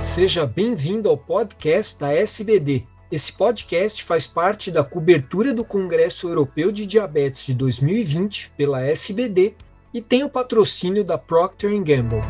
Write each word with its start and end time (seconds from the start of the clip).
Seja 0.00 0.46
bem-vindo 0.46 1.10
ao 1.10 1.18
podcast 1.18 2.00
da 2.00 2.10
SBD. 2.10 2.86
Esse 3.12 3.30
podcast 3.34 4.02
faz 4.02 4.26
parte 4.26 4.70
da 4.70 4.82
cobertura 4.82 5.52
do 5.52 5.62
Congresso 5.62 6.26
Europeu 6.26 6.72
de 6.72 6.86
Diabetes 6.86 7.44
de 7.44 7.54
2020 7.54 8.50
pela 8.56 8.80
SBD 8.80 9.54
e 9.92 10.00
tem 10.00 10.24
o 10.24 10.30
patrocínio 10.30 11.04
da 11.04 11.18
Procter 11.18 11.70
Gamble. 11.82 12.22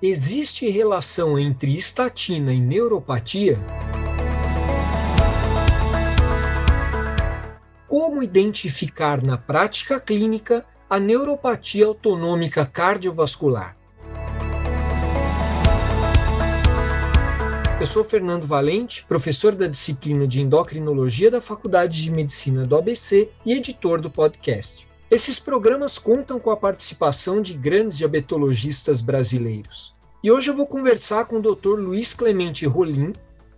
Existe 0.00 0.70
relação 0.70 1.36
entre 1.36 1.76
estatina 1.76 2.52
e 2.52 2.60
neuropatia? 2.60 3.58
Como 7.88 8.22
identificar 8.22 9.20
na 9.20 9.36
prática 9.36 9.98
clínica 9.98 10.64
a 10.88 11.00
neuropatia 11.00 11.86
autonômica 11.86 12.64
cardiovascular? 12.64 13.77
Eu 17.80 17.86
sou 17.86 18.02
Fernando 18.02 18.44
Valente, 18.44 19.04
professor 19.04 19.54
da 19.54 19.68
disciplina 19.68 20.26
de 20.26 20.42
endocrinologia 20.42 21.30
da 21.30 21.40
Faculdade 21.40 22.02
de 22.02 22.10
Medicina 22.10 22.66
do 22.66 22.76
ABC 22.76 23.30
e 23.46 23.52
editor 23.52 24.00
do 24.00 24.10
podcast. 24.10 24.88
Esses 25.08 25.38
programas 25.38 25.96
contam 25.96 26.40
com 26.40 26.50
a 26.50 26.56
participação 26.56 27.40
de 27.40 27.54
grandes 27.54 27.98
diabetologistas 27.98 29.00
brasileiros. 29.00 29.94
E 30.24 30.30
hoje 30.32 30.50
eu 30.50 30.56
vou 30.56 30.66
conversar 30.66 31.26
com 31.26 31.36
o 31.36 31.54
Dr. 31.54 31.78
Luiz 31.78 32.12
Clemente 32.12 32.66
Rolim, 32.66 33.12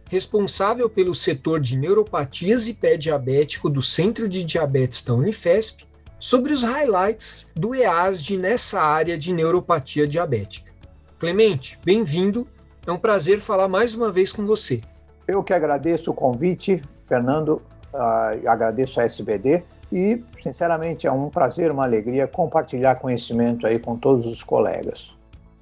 responsável 0.05 0.91
pelo 0.91 1.15
setor 1.15 1.59
de 1.59 1.79
neuropatias 1.79 2.69
e 2.69 2.75
pé 2.75 2.99
diabético 2.99 3.71
do 3.71 3.81
Centro 3.81 4.29
de 4.29 4.45
Diabetes 4.45 5.03
da 5.03 5.15
Unifesp, 5.15 5.87
sobre 6.19 6.53
os 6.53 6.63
highlights 6.63 7.51
do 7.57 7.75
EASD 7.75 8.37
nessa 8.37 8.83
área 8.83 9.17
de 9.17 9.33
neuropatia 9.33 10.07
diabética. 10.07 10.71
Clemente, 11.19 11.79
bem-vindo 11.83 12.47
é 12.87 12.93
um 12.93 12.99
prazer 12.99 13.41
falar 13.41 13.69
mais 13.69 13.95
uma 13.95 14.11
vez 14.11 14.33
com 14.33 14.45
você. 14.45 14.81
Eu 15.27 15.43
que 15.43 15.53
agradeço 15.53 16.11
o 16.11 16.15
convite, 16.15 16.83
Fernando, 17.07 17.63
uh, 17.93 18.49
agradeço 18.49 19.01
a 19.01 19.05
SBD 19.05 19.63
e, 19.93 20.23
sinceramente, 20.41 21.07
é 21.07 21.13
um 21.13 21.29
prazer, 21.29 21.71
uma 21.71 21.85
alegria 21.85 22.27
compartilhar 22.27 22.97
conhecimento 22.97 23.67
aí 23.67 23.79
com 23.79 23.97
todos 23.97 24.27
os 24.27 24.43
colegas. 24.43 25.13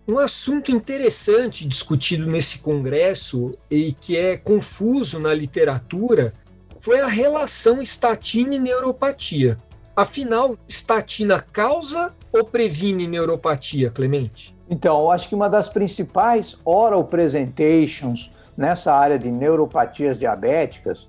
Um 0.06 0.18
assunto 0.18 0.72
interessante 0.72 1.68
discutido 1.68 2.26
nesse 2.26 2.60
congresso 2.60 3.50
e 3.70 3.92
que 3.92 4.16
é 4.16 4.38
confuso 4.38 5.20
na 5.20 5.34
literatura 5.34 6.32
foi 6.80 7.00
a 7.00 7.06
relação 7.06 7.82
estatina 7.82 8.54
e 8.54 8.58
neuropatia. 8.58 9.58
Afinal, 9.94 10.56
estatina 10.66 11.40
causa 11.40 12.14
ou 12.32 12.44
previne 12.44 13.06
neuropatia, 13.06 13.90
Clemente? 13.90 14.56
Então, 14.70 15.10
acho 15.10 15.28
que 15.28 15.34
uma 15.34 15.48
das 15.48 15.68
principais 15.68 16.56
oral 16.64 17.04
presentations 17.04 18.32
nessa 18.56 18.92
área 18.92 19.18
de 19.18 19.30
neuropatias 19.30 20.18
diabéticas 20.18 21.06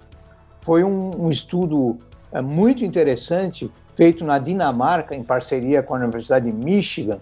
foi 0.62 0.84
um, 0.84 1.26
um 1.26 1.30
estudo 1.30 1.98
é, 2.32 2.42
muito 2.42 2.86
interessante 2.86 3.72
feito 3.96 4.24
na 4.24 4.40
Dinamarca, 4.40 5.14
em 5.14 5.24
parceria 5.24 5.84
com 5.84 5.94
a 5.94 5.98
Universidade 5.98 6.46
de 6.46 6.54
Michigan, 6.54 7.20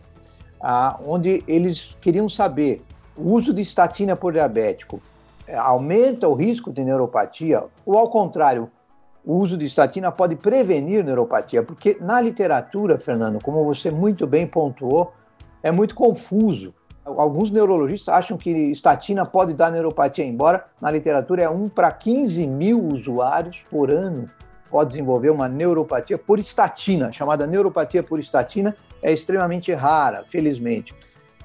ah, 0.61 0.99
onde 1.05 1.43
eles 1.47 1.95
queriam 2.01 2.29
saber 2.29 2.83
o 3.15 3.31
uso 3.31 3.53
de 3.53 3.61
estatina 3.61 4.15
por 4.15 4.33
diabético 4.33 5.01
é, 5.47 5.55
aumenta 5.55 6.27
o 6.27 6.33
risco 6.33 6.71
de 6.71 6.83
neuropatia 6.83 7.63
ou, 7.85 7.97
ao 7.97 8.09
contrário, 8.09 8.69
o 9.25 9.35
uso 9.35 9.57
de 9.57 9.65
estatina 9.65 10.11
pode 10.11 10.35
prevenir 10.35 11.03
neuropatia? 11.03 11.63
Porque 11.63 11.97
na 11.99 12.21
literatura, 12.21 12.99
Fernando, 12.99 13.41
como 13.41 13.63
você 13.63 13.89
muito 13.89 14.27
bem 14.27 14.45
pontuou, 14.45 15.13
é 15.67 15.71
muito 15.71 15.93
confuso. 15.93 16.73
Alguns 17.03 17.51
neurologistas 17.51 18.13
acham 18.13 18.37
que 18.37 18.49
estatina 18.49 19.23
pode 19.23 19.53
dar 19.53 19.71
neuropatia, 19.71 20.25
embora 20.25 20.65
na 20.81 20.89
literatura 20.89 21.43
é 21.43 21.49
1 21.49 21.69
para 21.69 21.91
15 21.91 22.47
mil 22.47 22.83
usuários 22.85 23.63
por 23.69 23.91
ano 23.91 24.29
pode 24.69 24.89
desenvolver 24.89 25.29
uma 25.29 25.47
neuropatia 25.47 26.17
por 26.17 26.39
estatina, 26.39 27.11
chamada 27.11 27.47
neuropatia 27.47 28.03
por 28.03 28.19
estatina, 28.19 28.75
é 29.01 29.13
extremamente 29.13 29.73
rara, 29.73 30.25
felizmente. 30.27 30.93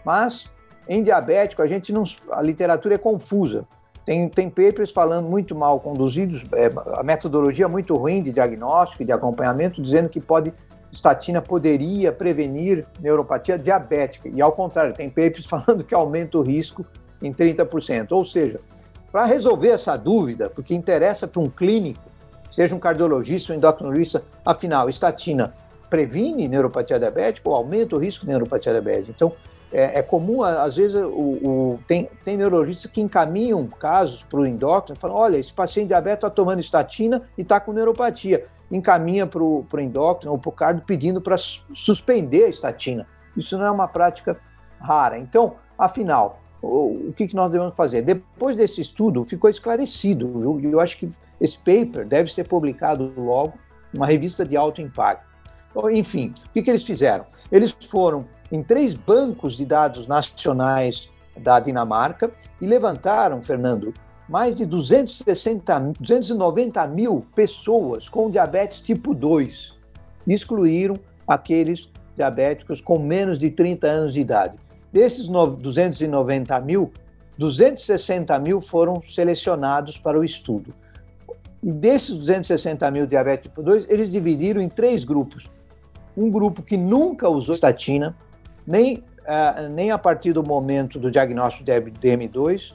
Mas 0.05 0.51
em 0.89 1.03
diabético 1.03 1.63
a 1.63 1.67
gente 1.69 1.93
não, 1.93 2.03
a 2.33 2.43
literatura 2.43 2.97
é 2.97 2.99
confusa. 2.99 3.65
Tem, 4.05 4.29
tem 4.29 4.51
papers 4.51 4.91
falando 4.91 5.29
muito 5.29 5.55
mal 5.55 5.79
conduzidos, 5.79 6.45
é, 6.55 6.73
a 6.95 7.05
metodologia 7.05 7.69
muito 7.69 7.95
ruim 7.97 8.21
de 8.21 8.33
diagnóstico 8.33 9.05
e 9.05 9.07
de 9.07 9.13
acompanhamento, 9.13 9.81
dizendo 9.81 10.09
que 10.09 10.21
pode 10.21 10.53
estatina 10.93 11.41
poderia 11.41 12.13
prevenir 12.13 12.87
neuropatia 13.01 13.59
diabética. 13.59 14.29
E 14.29 14.41
ao 14.43 14.53
contrário, 14.53 14.93
tem 14.93 15.09
papers 15.09 15.47
falando 15.49 15.83
que 15.83 15.95
aumenta 15.95 16.39
o 16.39 16.43
risco 16.43 16.85
em 17.21 17.33
30%. 17.33 18.13
Ou 18.13 18.25
seja, 18.25 18.61
para 19.11 19.25
resolver 19.25 19.71
essa 19.71 19.97
dúvida, 19.97 20.51
porque 20.51 20.75
interessa 20.75 21.27
para 21.27 21.41
um 21.41 21.49
clínico, 21.49 22.03
seja 22.51 22.77
um 22.77 22.79
cardiologista 22.79 23.53
ou 23.53 23.57
endocrinologista, 23.57 24.23
afinal, 24.45 24.89
estatina 24.89 25.55
previne 25.89 26.49
neuropatia 26.49 26.99
diabética 26.99 27.49
ou 27.49 27.55
aumenta 27.55 27.97
o 27.97 27.99
risco 27.99 28.25
de 28.25 28.31
neuropatia 28.31 28.73
diabética? 28.73 29.13
Então, 29.15 29.33
é, 29.73 30.01
é 30.01 30.03
comum, 30.03 30.43
às 30.43 30.77
vezes, 30.77 30.95
o, 30.95 31.09
o, 31.09 31.81
tem, 31.87 32.11
tem 32.23 32.37
neurologistas 32.37 32.91
que 32.91 33.01
encaminham 33.01 33.67
casos 33.67 34.23
para 34.23 34.41
o 34.41 34.47
endócrino, 34.47 34.99
falam, 35.01 35.17
olha, 35.17 35.39
esse 35.39 35.53
paciente 35.53 35.89
diabético 35.89 36.27
está 36.27 36.31
tomando 36.31 36.61
estatina 36.61 37.23
e 37.39 37.41
está 37.41 37.59
com 37.59 37.73
neuropatia 37.73 38.47
encaminha 38.73 39.27
para 39.27 39.43
o 39.43 39.67
endócrino 39.79 40.33
ou 40.33 40.39
para 40.39 40.49
o 40.49 40.53
cardio 40.53 40.83
pedindo 40.87 41.21
para 41.21 41.37
suspender 41.37 42.45
a 42.45 42.49
estatina. 42.49 43.07
Isso 43.37 43.57
não 43.57 43.67
é 43.67 43.71
uma 43.71 43.87
prática 43.87 44.39
rara. 44.81 45.19
Então, 45.19 45.57
afinal, 45.79 46.41
o, 46.61 47.09
o 47.09 47.13
que, 47.15 47.29
que 47.29 47.37
nós 47.37 47.53
devemos 47.53 47.75
fazer? 47.75 48.03
Depois 48.03 48.57
desse 48.57 48.81
estudo, 48.81 49.25
ficou 49.25 49.51
esclarecido. 49.51 50.27
Eu, 50.43 50.71
eu 50.73 50.81
acho 50.81 50.99
que 50.99 51.11
esse 51.41 51.59
paper 51.59 52.07
deve 52.07 52.33
ser 52.33 52.49
publicado 52.49 53.13
logo, 53.17 53.55
uma 53.93 54.07
revista 54.07 54.45
de 54.45 54.57
alto 54.57 54.81
impacto. 54.81 55.31
Enfim, 55.91 56.33
o 56.47 56.51
que, 56.51 56.63
que 56.63 56.71
eles 56.71 56.85
fizeram? 56.85 57.27
Eles 57.51 57.73
foram 57.91 58.27
em 58.51 58.63
três 58.63 58.95
bancos 58.95 59.57
de 59.57 59.65
dados 59.65 60.07
nacionais 60.07 61.11
da 61.37 61.59
Dinamarca 61.59 62.31
e 62.61 62.67
levantaram, 62.67 63.43
Fernando, 63.43 63.93
mais 64.29 64.55
de 64.55 64.65
260, 64.65 65.95
290 66.01 66.87
mil 66.87 67.27
pessoas 67.35 68.09
com 68.09 68.31
diabetes 68.31 68.81
tipo 68.81 69.15
2. 69.15 69.75
Excluíram 70.27 70.97
aqueles 71.27 71.89
diabéticos 72.15 72.81
com 72.81 72.99
menos 72.99 73.39
de 73.39 73.51
30 73.51 73.87
anos 73.87 74.15
de 74.15 74.21
idade. 74.21 74.55
Desses 74.93 75.29
290 75.29 76.61
mil, 76.61 76.93
260 77.39 78.39
mil 78.39 78.61
foram 78.61 79.03
selecionados 79.09 79.97
para 79.97 80.19
o 80.19 80.25
estudo. 80.25 80.75
E 81.63 81.73
desses 81.73 82.17
260 82.17 82.91
mil 82.91 83.07
diabetes 83.07 83.49
tipo 83.49 83.63
2, 83.63 83.87
eles 83.89 84.11
dividiram 84.11 84.61
em 84.61 84.69
três 84.69 85.05
grupos. 85.05 85.49
Um 86.17 86.31
grupo 86.31 86.63
que 86.63 86.77
nunca 86.77 87.29
usou 87.29 87.55
estatina, 87.55 88.15
nem, 88.67 88.99
uh, 88.99 89.69
nem 89.71 89.91
a 89.91 89.97
partir 89.97 90.33
do 90.33 90.43
momento 90.43 90.99
do 90.99 91.11
diagnóstico 91.11 91.65
de 91.65 91.73
DM2, 91.73 92.75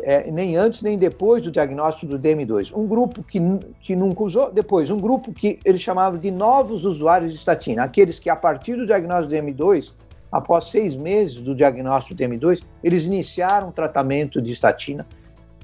é, 0.00 0.30
nem 0.30 0.56
antes 0.56 0.82
nem 0.82 0.96
depois 0.96 1.42
do 1.42 1.50
diagnóstico 1.50 2.06
do 2.06 2.18
DM2. 2.18 2.72
Um 2.74 2.86
grupo 2.86 3.22
que, 3.22 3.40
que 3.80 3.96
nunca 3.96 4.22
usou, 4.22 4.52
depois 4.52 4.90
um 4.90 5.00
grupo 5.00 5.32
que 5.32 5.58
eles 5.64 5.80
chamavam 5.80 6.18
de 6.18 6.30
novos 6.30 6.84
usuários 6.84 7.32
de 7.32 7.38
estatina, 7.38 7.82
aqueles 7.82 8.18
que 8.18 8.30
a 8.30 8.36
partir 8.36 8.76
do 8.76 8.86
diagnóstico 8.86 9.28
do 9.28 9.34
DM2, 9.34 9.92
após 10.30 10.70
seis 10.70 10.94
meses 10.94 11.36
do 11.36 11.54
diagnóstico 11.54 12.14
do 12.14 12.22
DM2, 12.22 12.62
eles 12.82 13.04
iniciaram 13.04 13.68
o 13.68 13.72
tratamento 13.72 14.40
de 14.40 14.50
estatina, 14.50 15.06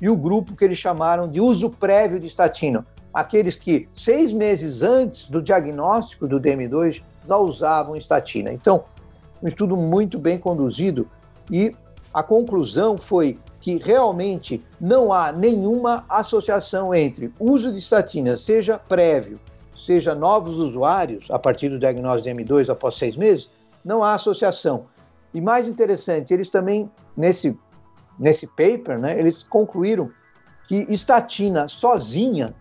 e 0.01 0.09
o 0.09 0.17
grupo 0.17 0.57
que 0.57 0.65
eles 0.65 0.79
chamaram 0.79 1.29
de 1.29 1.41
uso 1.41 1.71
prévio 1.71 2.19
de 2.19 2.27
estatina, 2.27 2.85
aqueles 3.13 3.55
que 3.55 3.89
seis 3.93 4.33
meses 4.33 4.83
antes 4.83 5.29
do 5.29 5.41
diagnóstico 5.41 6.27
do 6.27 6.41
DM2 6.41 7.03
já 7.25 7.37
usavam 7.37 7.97
estatina. 7.97 8.53
Então, 8.53 8.85
um 9.41 9.47
estudo 9.47 9.77
muito 9.77 10.19
bem 10.19 10.39
conduzido 10.39 11.09
e 11.51 11.75
a 12.13 12.23
conclusão 12.23 12.99
foi 12.99 13.39
que 13.65 13.79
realmente 13.79 14.63
não 14.79 15.11
há 15.11 15.33
nenhuma 15.33 16.05
associação 16.07 16.95
entre 16.95 17.33
uso 17.41 17.73
de 17.73 17.79
estatina, 17.79 18.37
seja 18.37 18.79
prévio, 18.79 19.41
seja 19.75 20.15
novos 20.15 20.57
usuários, 20.57 21.31
a 21.31 21.39
partir 21.39 21.71
do 21.71 21.79
diagnóstico 21.79 22.37
de 22.37 22.45
M2 22.45 22.69
após 22.69 22.97
seis 22.97 23.17
meses, 23.17 23.49
não 23.83 24.05
há 24.05 24.13
associação. 24.13 24.85
E 25.33 25.41
mais 25.41 25.67
interessante, 25.67 26.35
eles 26.35 26.51
também, 26.51 26.91
nesse, 27.17 27.59
nesse 28.19 28.47
paper, 28.47 28.99
né, 28.99 29.19
eles 29.19 29.43
concluíram 29.43 30.11
que 30.69 30.85
estatina 30.91 31.67
sozinha 31.67 32.55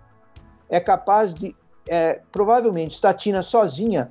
é 0.70 0.80
capaz 0.80 1.34
de, 1.34 1.54
é, 1.86 2.22
provavelmente, 2.32 2.94
estatina 2.94 3.42
sozinha 3.42 4.10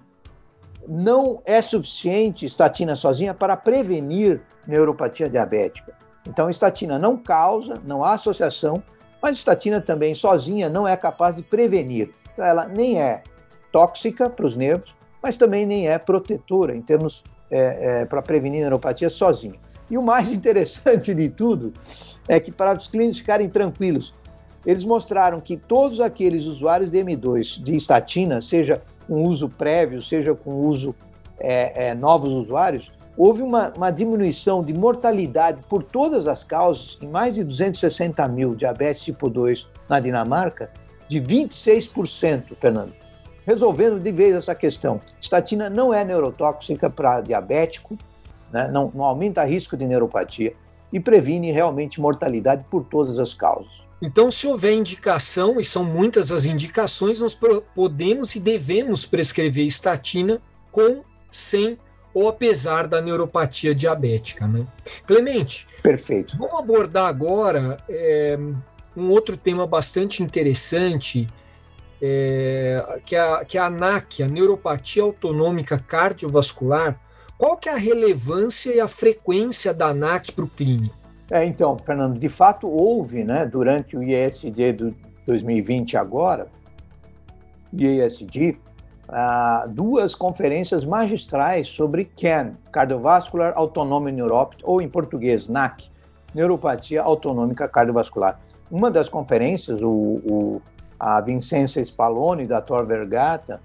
não 0.86 1.40
é 1.46 1.62
suficiente, 1.62 2.44
estatina 2.44 2.94
sozinha, 2.96 3.32
para 3.32 3.56
prevenir 3.56 4.42
neuropatia 4.66 5.30
diabética. 5.30 6.02
Então, 6.26 6.48
estatina 6.48 6.98
não 6.98 7.16
causa, 7.16 7.80
não 7.84 8.04
há 8.04 8.12
associação, 8.12 8.82
mas 9.20 9.38
estatina 9.38 9.80
também 9.80 10.14
sozinha 10.14 10.68
não 10.68 10.86
é 10.86 10.96
capaz 10.96 11.36
de 11.36 11.42
prevenir. 11.42 12.10
Então, 12.32 12.44
ela 12.44 12.66
nem 12.66 13.00
é 13.00 13.22
tóxica 13.70 14.28
para 14.28 14.46
os 14.46 14.56
nervos, 14.56 14.94
mas 15.22 15.36
também 15.36 15.64
nem 15.66 15.88
é 15.88 15.98
protetora 15.98 16.76
em 16.76 16.82
termos 16.82 17.24
é, 17.50 18.00
é, 18.00 18.04
para 18.04 18.22
prevenir 18.22 18.60
neuropatia 18.60 19.10
sozinho. 19.10 19.58
E 19.90 19.98
o 19.98 20.02
mais 20.02 20.30
interessante 20.32 21.14
de 21.14 21.28
tudo 21.28 21.72
é 22.28 22.40
que 22.40 22.50
para 22.50 22.76
os 22.76 22.88
clínicos 22.88 23.18
ficarem 23.18 23.48
tranquilos, 23.48 24.14
eles 24.64 24.84
mostraram 24.84 25.40
que 25.40 25.56
todos 25.56 26.00
aqueles 26.00 26.44
usuários 26.44 26.90
de 26.90 26.98
M2 26.98 27.62
de 27.62 27.76
estatina, 27.76 28.40
seja 28.40 28.80
com 29.06 29.24
uso 29.26 29.48
prévio, 29.48 30.00
seja 30.00 30.34
com 30.34 30.52
uso 30.66 30.94
é, 31.38 31.88
é, 31.88 31.94
novos 31.94 32.32
usuários, 32.32 32.92
houve 33.16 33.42
uma, 33.42 33.72
uma, 33.76 33.90
diminuição 33.90 34.62
de 34.62 34.72
mortalidade 34.72 35.62
por 35.68 35.82
todas 35.82 36.26
as 36.26 36.42
causas, 36.44 36.98
em 37.00 37.10
mais 37.10 37.34
de 37.34 37.44
260 37.44 38.26
mil 38.28 38.54
diabetes 38.54 39.02
tipo 39.02 39.28
2 39.28 39.66
na 39.88 40.00
Dinamarca, 40.00 40.70
de 41.08 41.20
26%, 41.20 42.56
Fernando. 42.58 42.92
Resolvendo 43.44 44.00
de 44.00 44.12
vez 44.12 44.34
essa 44.34 44.54
questão. 44.54 45.00
Estatina 45.20 45.68
não 45.68 45.92
é 45.92 46.04
neurotóxica 46.04 46.88
para 46.88 47.20
diabético, 47.20 47.98
né? 48.52 48.68
não, 48.68 48.90
não 48.94 49.04
aumenta 49.04 49.44
risco 49.44 49.76
de 49.76 49.84
neuropatia 49.84 50.54
e 50.92 51.00
previne 51.00 51.50
realmente 51.50 52.00
mortalidade 52.00 52.64
por 52.70 52.84
todas 52.84 53.18
as 53.18 53.34
causas. 53.34 53.82
Então, 54.00 54.30
se 54.30 54.48
houver 54.48 54.72
indicação, 54.72 55.60
e 55.60 55.64
são 55.64 55.84
muitas 55.84 56.32
as 56.32 56.44
indicações, 56.44 57.20
nós 57.20 57.38
podemos 57.74 58.34
e 58.34 58.40
devemos 58.40 59.06
prescrever 59.06 59.64
estatina 59.64 60.40
com, 60.72 61.02
sem 61.30 61.78
ou 62.14 62.28
apesar 62.28 62.86
da 62.86 63.00
neuropatia 63.00 63.74
diabética. 63.74 64.46
Né? 64.46 64.66
Clemente, 65.06 65.66
perfeito. 65.82 66.36
Vamos 66.36 66.54
abordar 66.54 67.06
agora 67.06 67.78
é, 67.88 68.38
um 68.96 69.10
outro 69.10 69.36
tema 69.36 69.66
bastante 69.66 70.22
interessante, 70.22 71.28
é, 72.00 73.00
que, 73.04 73.16
é 73.16 73.20
a, 73.20 73.44
que 73.44 73.58
é 73.58 73.60
a 73.60 73.66
ANAC, 73.66 74.22
a 74.22 74.28
Neuropatia 74.28 75.02
Autonômica 75.02 75.78
Cardiovascular. 75.78 77.00
Qual 77.38 77.56
que 77.56 77.68
é 77.68 77.72
a 77.72 77.76
relevância 77.76 78.74
e 78.74 78.80
a 78.80 78.86
frequência 78.86 79.72
da 79.72 79.88
ANAC 79.88 80.32
para 80.32 80.44
o 80.44 80.48
clínico? 80.48 80.96
É, 81.30 81.44
então, 81.44 81.78
Fernando, 81.78 82.18
de 82.18 82.28
fato 82.28 82.68
houve, 82.68 83.24
né, 83.24 83.46
durante 83.46 83.96
o 83.96 84.02
ISD 84.02 84.72
do 84.74 84.94
2020 85.26 85.96
agora, 85.96 86.48
IASD, 87.72 88.58
ah, 89.08 89.66
duas 89.68 90.14
conferências 90.14 90.84
magistrais 90.84 91.66
sobre 91.66 92.04
CAN, 92.04 92.54
Cardiovascular 92.70 93.52
Autonomic 93.56 94.14
Neuropathy, 94.14 94.62
ou 94.64 94.80
em 94.80 94.88
português, 94.88 95.48
NAC, 95.48 95.90
Neuropatia 96.34 97.02
Autonômica 97.02 97.68
Cardiovascular. 97.68 98.40
Uma 98.70 98.90
das 98.90 99.08
conferências, 99.08 99.82
o, 99.82 100.20
o 100.24 100.62
a 100.98 101.20
Vincenza 101.20 101.80
Spallone, 101.80 102.46
da 102.46 102.60
Tor 102.60 102.86
Vergata, 102.86 103.60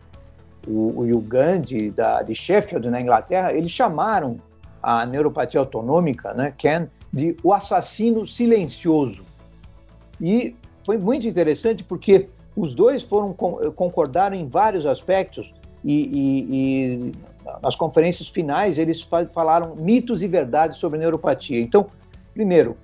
o, 0.68 1.04
o 1.04 1.22
Gandhi, 1.22 1.92
da, 1.92 2.24
de 2.24 2.33
Sheffield, 2.33 2.90
na 2.90 3.00
Inglaterra, 3.00 3.54
eles 3.54 3.69
chamaram 3.72 4.40
a 4.81 5.06
neuropatia 5.06 5.60
autonômica, 5.60 6.33
né, 6.33 6.54
CAN, 6.57 6.90
de 7.13 7.38
o 7.44 7.54
assassino 7.54 8.25
silencioso. 8.25 9.24
E 10.19 10.56
foi 10.83 10.98
muito 10.98 11.28
interessante 11.28 11.83
porque 11.83 12.28
os 12.57 12.74
dois 12.74 13.04
foram 13.04 13.33
concordaram 13.33 14.36
em 14.36 14.50
vários 14.50 14.88
aspectos 14.88 15.54
e, 15.83 15.94
e, 15.94 16.45
e 16.50 17.12
nas 17.62 17.75
conferências 17.75 18.27
finais 18.27 18.80
eles 18.80 19.07
falaram 19.31 19.75
mitos 19.75 20.24
e 20.24 20.27
verdades 20.27 20.80
sobre 20.80 20.98
neuropatia. 20.98 21.62
Então, 21.62 21.86
primeiro, 22.33 22.75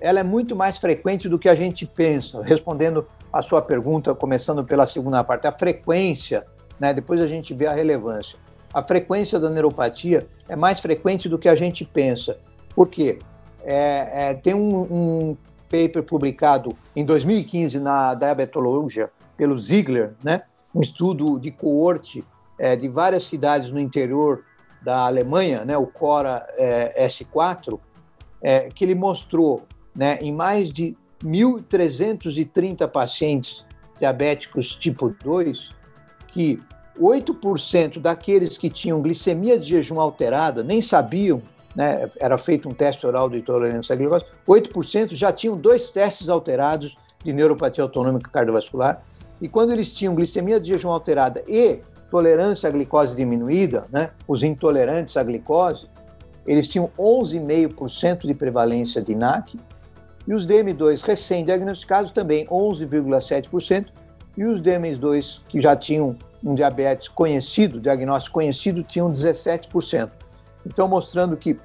ela 0.00 0.18
é 0.18 0.24
muito 0.24 0.56
mais 0.56 0.78
frequente 0.78 1.28
do 1.28 1.38
que 1.38 1.48
a 1.48 1.54
gente 1.54 1.86
pensa. 1.86 2.42
Respondendo 2.42 3.06
a 3.32 3.40
sua 3.40 3.62
pergunta, 3.62 4.14
começando 4.16 4.64
pela 4.64 4.84
segunda 4.84 5.22
parte, 5.22 5.46
a 5.46 5.52
frequência, 5.52 6.44
né, 6.78 6.92
depois 6.92 7.20
a 7.20 7.28
gente 7.28 7.54
vê 7.54 7.66
a 7.66 7.72
relevância. 7.72 8.36
A 8.72 8.82
frequência 8.82 9.38
da 9.38 9.48
neuropatia 9.48 10.26
é 10.48 10.56
mais 10.56 10.80
frequente 10.80 11.28
do 11.28 11.38
que 11.38 11.48
a 11.48 11.54
gente 11.54 11.84
pensa. 11.84 12.36
Por 12.74 12.88
quê? 12.88 13.20
É, 13.62 14.30
é, 14.30 14.34
tem 14.34 14.54
um, 14.54 14.80
um 14.82 15.36
paper 15.74 16.04
publicado 16.04 16.76
em 16.94 17.04
2015 17.04 17.80
na 17.80 18.14
Diabetologia 18.14 19.10
pelo 19.36 19.58
Ziegler, 19.58 20.12
né? 20.22 20.42
um 20.72 20.80
estudo 20.80 21.38
de 21.40 21.50
coorte 21.50 22.24
é, 22.56 22.76
de 22.76 22.88
várias 22.88 23.24
cidades 23.24 23.70
no 23.70 23.80
interior 23.80 24.44
da 24.80 25.06
Alemanha, 25.06 25.64
né? 25.64 25.76
o 25.76 25.86
CORA 25.86 26.46
é, 26.56 27.06
S4, 27.06 27.80
é, 28.40 28.68
que 28.72 28.84
ele 28.84 28.94
mostrou 28.94 29.64
né, 29.94 30.18
em 30.20 30.32
mais 30.32 30.70
de 30.70 30.96
1.330 31.24 32.86
pacientes 32.88 33.64
diabéticos 33.98 34.76
tipo 34.76 35.08
2 35.24 35.70
que 36.28 36.60
8% 37.00 37.98
daqueles 38.00 38.56
que 38.56 38.70
tinham 38.70 39.02
glicemia 39.02 39.58
de 39.58 39.70
jejum 39.70 39.98
alterada 39.98 40.62
nem 40.62 40.80
sabiam 40.80 41.42
né, 41.74 42.10
era 42.18 42.38
feito 42.38 42.68
um 42.68 42.72
teste 42.72 43.06
oral 43.06 43.28
de 43.28 43.38
intolerância 43.38 43.94
à 43.94 43.96
glicose, 43.96 44.24
8% 44.46 45.14
já 45.14 45.32
tinham 45.32 45.56
dois 45.56 45.90
testes 45.90 46.28
alterados 46.28 46.96
de 47.22 47.32
neuropatia 47.32 47.82
autonômica 47.82 48.30
cardiovascular, 48.30 49.02
e 49.40 49.48
quando 49.48 49.72
eles 49.72 49.92
tinham 49.92 50.14
glicemia 50.14 50.60
de 50.60 50.68
jejum 50.68 50.90
alterada 50.90 51.42
e 51.48 51.80
tolerância 52.10 52.68
à 52.68 52.72
glicose 52.72 53.16
diminuída, 53.16 53.86
né, 53.90 54.10
os 54.28 54.42
intolerantes 54.42 55.16
à 55.16 55.22
glicose, 55.22 55.88
eles 56.46 56.68
tinham 56.68 56.90
11,5% 56.98 58.26
de 58.26 58.34
prevalência 58.34 59.02
de 59.02 59.14
NAC, 59.14 59.58
e 60.26 60.32
os 60.32 60.46
DM2 60.46 61.02
recém-diagnosticados 61.02 62.10
também 62.10 62.46
11,7%, 62.46 63.86
e 64.36 64.44
os 64.44 64.60
DM2 64.60 65.40
que 65.48 65.60
já 65.60 65.76
tinham 65.76 66.16
um 66.42 66.54
diabetes 66.54 67.08
conhecido, 67.08 67.80
diagnóstico 67.80 68.34
conhecido, 68.34 68.82
tinham 68.82 69.10
17%. 69.10 70.10
Então, 70.66 70.88
mostrando 70.88 71.36
que 71.36 71.56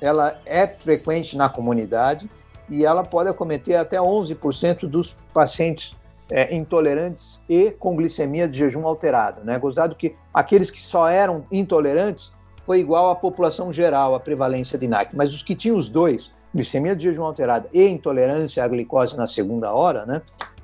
ela 0.00 0.40
é 0.46 0.66
frequente 0.66 1.36
na 1.36 1.48
comunidade 1.48 2.30
e 2.68 2.84
ela 2.84 3.02
pode 3.02 3.28
acometer 3.28 3.76
até 3.76 3.98
11% 3.98 4.86
dos 4.86 5.16
pacientes 5.32 5.96
é, 6.30 6.54
intolerantes 6.54 7.40
e 7.48 7.70
com 7.70 7.96
glicemia 7.96 8.46
de 8.46 8.58
jejum 8.58 8.86
alterado. 8.86 9.42
Né? 9.42 9.58
Gozado 9.58 9.94
que 9.94 10.14
aqueles 10.32 10.70
que 10.70 10.80
só 10.80 11.08
eram 11.08 11.44
intolerantes 11.50 12.30
foi 12.66 12.80
igual 12.80 13.10
à 13.10 13.16
população 13.16 13.72
geral, 13.72 14.14
a 14.14 14.20
prevalência 14.20 14.78
de 14.78 14.86
NAC, 14.86 15.16
mas 15.16 15.32
os 15.32 15.42
que 15.42 15.54
tinham 15.54 15.76
os 15.76 15.88
dois, 15.88 16.30
glicemia 16.54 16.94
de 16.94 17.04
jejum 17.04 17.24
alterada 17.24 17.66
e 17.72 17.88
intolerância 17.88 18.62
à 18.62 18.68
glicose 18.68 19.16
na 19.16 19.26
segunda 19.26 19.72
hora, 19.72 20.04
né? 20.04 20.20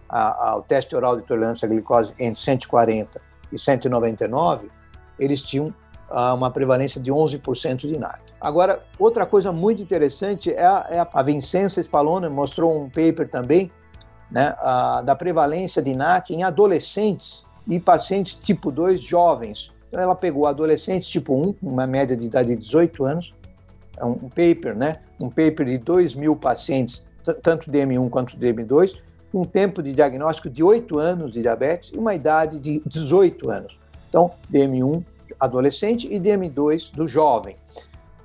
A, 0.06 0.50
a, 0.50 0.56
o 0.56 0.62
teste 0.62 0.94
oral 0.94 1.16
de 1.16 1.22
tolerância 1.22 1.64
à 1.64 1.68
glicose 1.68 2.12
entre 2.18 2.38
140 2.38 3.20
e 3.50 3.58
199, 3.58 4.70
eles 5.18 5.40
tinham 5.40 5.74
uma 6.10 6.50
prevalência 6.50 7.00
de 7.00 7.10
11% 7.10 7.76
de 7.78 7.98
NAC. 7.98 8.20
Agora, 8.40 8.82
outra 8.98 9.24
coisa 9.24 9.50
muito 9.50 9.82
interessante 9.82 10.52
é 10.52 10.64
a, 10.64 10.86
é 10.90 11.06
a 11.12 11.22
Vincenza 11.22 11.80
Spallone 11.80 12.28
mostrou 12.28 12.76
um 12.76 12.88
paper 12.88 13.28
também 13.28 13.70
né, 14.30 14.54
a, 14.58 15.02
da 15.02 15.14
prevalência 15.14 15.82
de 15.82 15.94
NAC 15.94 16.30
em 16.30 16.42
adolescentes 16.42 17.44
e 17.66 17.80
pacientes 17.80 18.34
tipo 18.34 18.70
2 18.70 19.00
jovens. 19.00 19.72
Então, 19.88 20.00
ela 20.00 20.14
pegou 20.14 20.46
adolescentes 20.46 21.08
tipo 21.08 21.34
1, 21.34 21.56
uma 21.62 21.86
média 21.86 22.16
de 22.16 22.26
idade 22.26 22.48
de 22.54 22.60
18 22.60 23.04
anos, 23.04 23.34
é 23.96 24.04
um 24.04 24.28
paper, 24.28 24.74
né, 24.76 24.98
um 25.22 25.28
paper 25.28 25.64
de 25.66 25.78
2 25.78 26.14
mil 26.14 26.36
pacientes, 26.36 27.06
tanto 27.42 27.70
DM1 27.70 28.10
quanto 28.10 28.36
DM2, 28.36 28.96
um 29.32 29.44
tempo 29.44 29.82
de 29.82 29.92
diagnóstico 29.92 30.50
de 30.50 30.62
8 30.62 30.98
anos 30.98 31.32
de 31.32 31.40
diabetes 31.42 31.90
e 31.94 31.98
uma 31.98 32.14
idade 32.14 32.60
de 32.60 32.82
18 32.86 33.50
anos. 33.50 33.78
Então, 34.08 34.30
DM1 34.52 35.02
adolescente 35.38 36.06
e 36.12 36.20
DM2 36.20 36.92
do 36.92 37.06
jovem. 37.06 37.56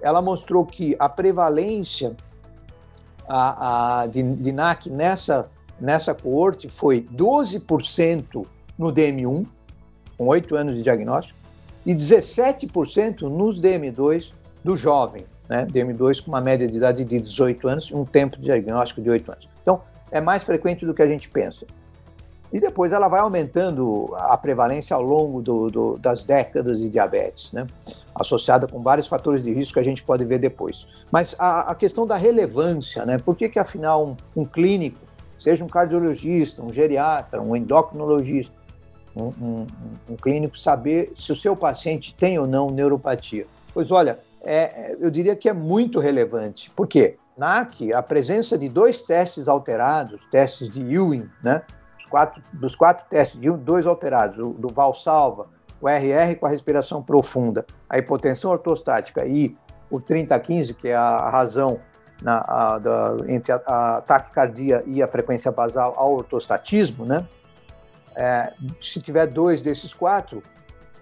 Ela 0.02 0.22
mostrou 0.22 0.66
que 0.66 0.96
a 1.00 1.10
prevalência 1.10 2.16
a, 3.28 4.02
a, 4.02 4.08
de, 4.08 4.24
de 4.24 4.52
NAC 4.52 4.90
nessa, 4.90 5.50
nessa 5.80 6.16
coorte 6.16 6.68
foi 6.70 7.02
12% 7.14 8.46
no 8.78 8.92
DM1, 8.92 9.46
com 10.18 10.28
8 10.28 10.56
anos 10.56 10.76
de 10.76 10.84
diagnóstico, 10.84 11.38
e 11.86 11.94
17% 11.94 13.22
nos 13.22 13.62
DM2 13.62 14.32
do 14.64 14.76
jovem, 14.76 15.26
né? 15.48 15.66
DM2 15.66 16.22
com 16.24 16.30
uma 16.30 16.42
média 16.42 16.68
de 16.68 16.78
idade 16.78 17.06
de 17.06 17.20
18 17.20 17.68
anos 17.68 17.86
e 17.86 17.96
um 17.96 18.04
tempo 18.04 18.38
de 18.38 18.44
diagnóstico 18.44 19.02
de 19.02 19.10
8 19.10 19.32
anos. 19.32 19.48
Então, 19.62 19.82
é 20.12 20.20
mais 20.20 20.44
frequente 20.44 20.86
do 20.86 20.94
que 20.94 21.02
a 21.02 21.08
gente 21.08 21.30
pensa. 21.30 21.66
E 22.52 22.60
depois 22.60 22.92
ela 22.92 23.08
vai 23.08 23.20
aumentando 23.20 24.10
a 24.18 24.36
prevalência 24.36 24.96
ao 24.96 25.04
longo 25.04 25.42
do, 25.42 25.70
do, 25.70 25.98
das 25.98 26.24
décadas 26.24 26.80
de 26.80 26.90
diabetes, 26.90 27.52
né? 27.52 27.68
associada 28.16 28.68
com 28.68 28.82
vários 28.82 29.08
fatores 29.08 29.44
de 29.44 29.54
risco 29.54 29.76
que 29.76 29.80
a 29.80 29.84
gente 29.84 30.04
pode 30.04 30.26
ver 30.26 30.40
depois. 30.40 30.88
Mas 31.12 31.36
a, 31.38 31.72
a 31.72 31.76
questão 31.76 32.08
da 32.08 32.16
relevância, 32.16 33.06
né? 33.06 33.20
por 33.20 33.36
que, 33.36 33.48
que 33.50 33.60
afinal 33.60 34.06
um, 34.06 34.42
um, 34.42 34.46
clínico, 34.46 35.00
seja 35.38 35.64
um 35.64 35.68
cardiologista, 35.68 36.64
um 36.64 36.72
geriatra, 36.72 37.40
um 37.40 37.56
endocrinologista, 37.56 38.54
um, 39.16 39.26
um, 39.26 39.68
um, 40.10 40.16
clínico 40.16 40.58
saber 40.58 41.14
se 41.16 41.32
o 41.32 41.36
seu 41.36 41.56
paciente 41.56 42.16
tem 42.16 42.40
ou 42.40 42.48
não 42.48 42.72
neuropatia? 42.72 43.46
Pois 43.74 43.92
olha, 43.92 44.20
é, 44.42 44.98
eu 45.00 45.12
diria 45.12 45.36
que 45.36 45.48
é 45.48 45.54
muito 45.54 46.00
relevante. 46.00 46.72
Por 46.72 46.88
quê? 46.88 47.18
NAC, 47.38 47.94
a 47.94 48.04
presença 48.04 48.58
de 48.58 48.68
dois 48.68 49.02
testes 49.02 49.48
alterados, 49.48 50.20
testes 50.30 50.70
de 50.70 50.82
Ewing, 50.82 51.30
né? 51.42 51.62
Quatro, 52.10 52.42
dos 52.54 52.76
quatro 52.76 53.06
testes, 53.08 53.40
de 53.40 53.50
dois 53.52 53.86
alterados, 53.86 54.40
o 54.40 54.54
do 54.54 54.70
Valsalva 54.70 55.48
o 55.82 55.88
RR 55.88 56.36
com 56.40 56.46
a 56.46 56.50
respiração 56.50 57.02
profunda, 57.02 57.66
a 57.90 57.98
hipotensão 57.98 58.52
ortostática 58.52 59.26
e 59.26 59.56
o 59.90 60.00
30-15, 60.00 60.76
que 60.76 60.90
é 60.90 60.96
a 60.96 61.30
razão 61.30 61.80
na, 62.22 62.44
a, 62.48 62.80
da, 62.80 63.18
entre 63.28 63.54
a, 63.54 63.62
a 63.66 64.02
taquicardia 64.02 64.84
e 64.86 65.02
a 65.02 65.08
frequência 65.08 65.52
basal 65.52 65.94
ao 65.98 66.14
ortostatismo, 66.14 67.06
né? 67.06 67.26
É, 68.16 68.54
se 68.82 69.00
tiver 69.00 69.28
dois 69.28 69.62
desses 69.62 69.94
quatro, 69.94 70.44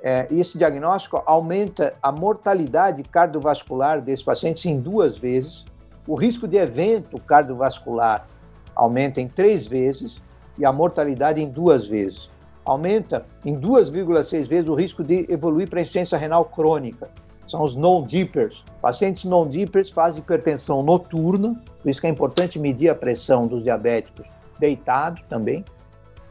é, 0.04 0.28
esse 0.30 0.58
diagnóstico 0.58 1.24
aumenta 1.26 1.96
a 2.04 2.12
mortalidade 2.12 3.02
cardiovascular 3.04 4.00
desses 4.00 4.24
pacientes 4.24 4.64
em 4.66 4.80
duas 4.80 5.18
vezes, 5.18 5.66
o 6.06 6.16
risco 6.16 6.48
de 6.48 6.58
evento 6.58 7.20
cardiovascular 7.20 8.28
aumenta 8.76 9.20
em 9.20 9.28
três 9.28 9.66
vezes 9.66 10.22
e 10.58 10.66
a 10.66 10.72
mortalidade 10.72 11.42
em 11.42 11.50
duas 11.50 11.88
vezes. 11.88 12.30
Aumenta 12.66 13.26
em 13.46 13.58
2,6 13.58 14.48
vezes 14.48 14.70
o 14.70 14.76
risco 14.76 15.04
de 15.04 15.26
evoluir 15.30 15.70
para 15.70 15.82
insuficiência 15.82 16.18
renal 16.18 16.46
crônica. 16.46 17.10
São 17.48 17.64
os 17.64 17.76
non-dippers. 17.76 18.64
Pacientes 18.82 19.24
non-dippers 19.24 19.90
fazem 19.90 20.22
hipertensão 20.22 20.84
noturna, 20.84 21.56
por 21.82 21.90
isso 21.90 22.02
que 22.02 22.08
é 22.08 22.10
importante 22.10 22.60
medir 22.60 22.90
a 22.90 22.96
pressão 22.96 23.48
dos 23.48 23.64
diabéticos 23.64 24.26
deitado 24.60 25.22
também. 25.30 25.64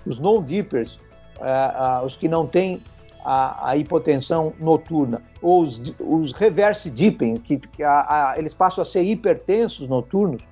Os 0.04 0.18
non-dippers, 0.18 0.98
uh, 1.38 2.02
uh, 2.02 2.04
os 2.04 2.16
que 2.16 2.28
não 2.28 2.46
têm 2.46 2.82
a, 3.24 3.70
a, 3.70 3.76
hipotensão 3.76 4.52
noturna, 4.60 5.22
ou 5.42 5.62
os, 5.62 5.80
os 5.98 6.32
reverse 6.32 6.90
dipping, 6.90 7.36
que, 7.38 7.58
que 7.58 7.82
a, 7.82 8.34
eles 8.36 8.54
passam 8.54 8.82
a 8.82 8.84
ser 8.84 9.02
hipertensos 9.02 9.88
noturnos, 9.88 10.42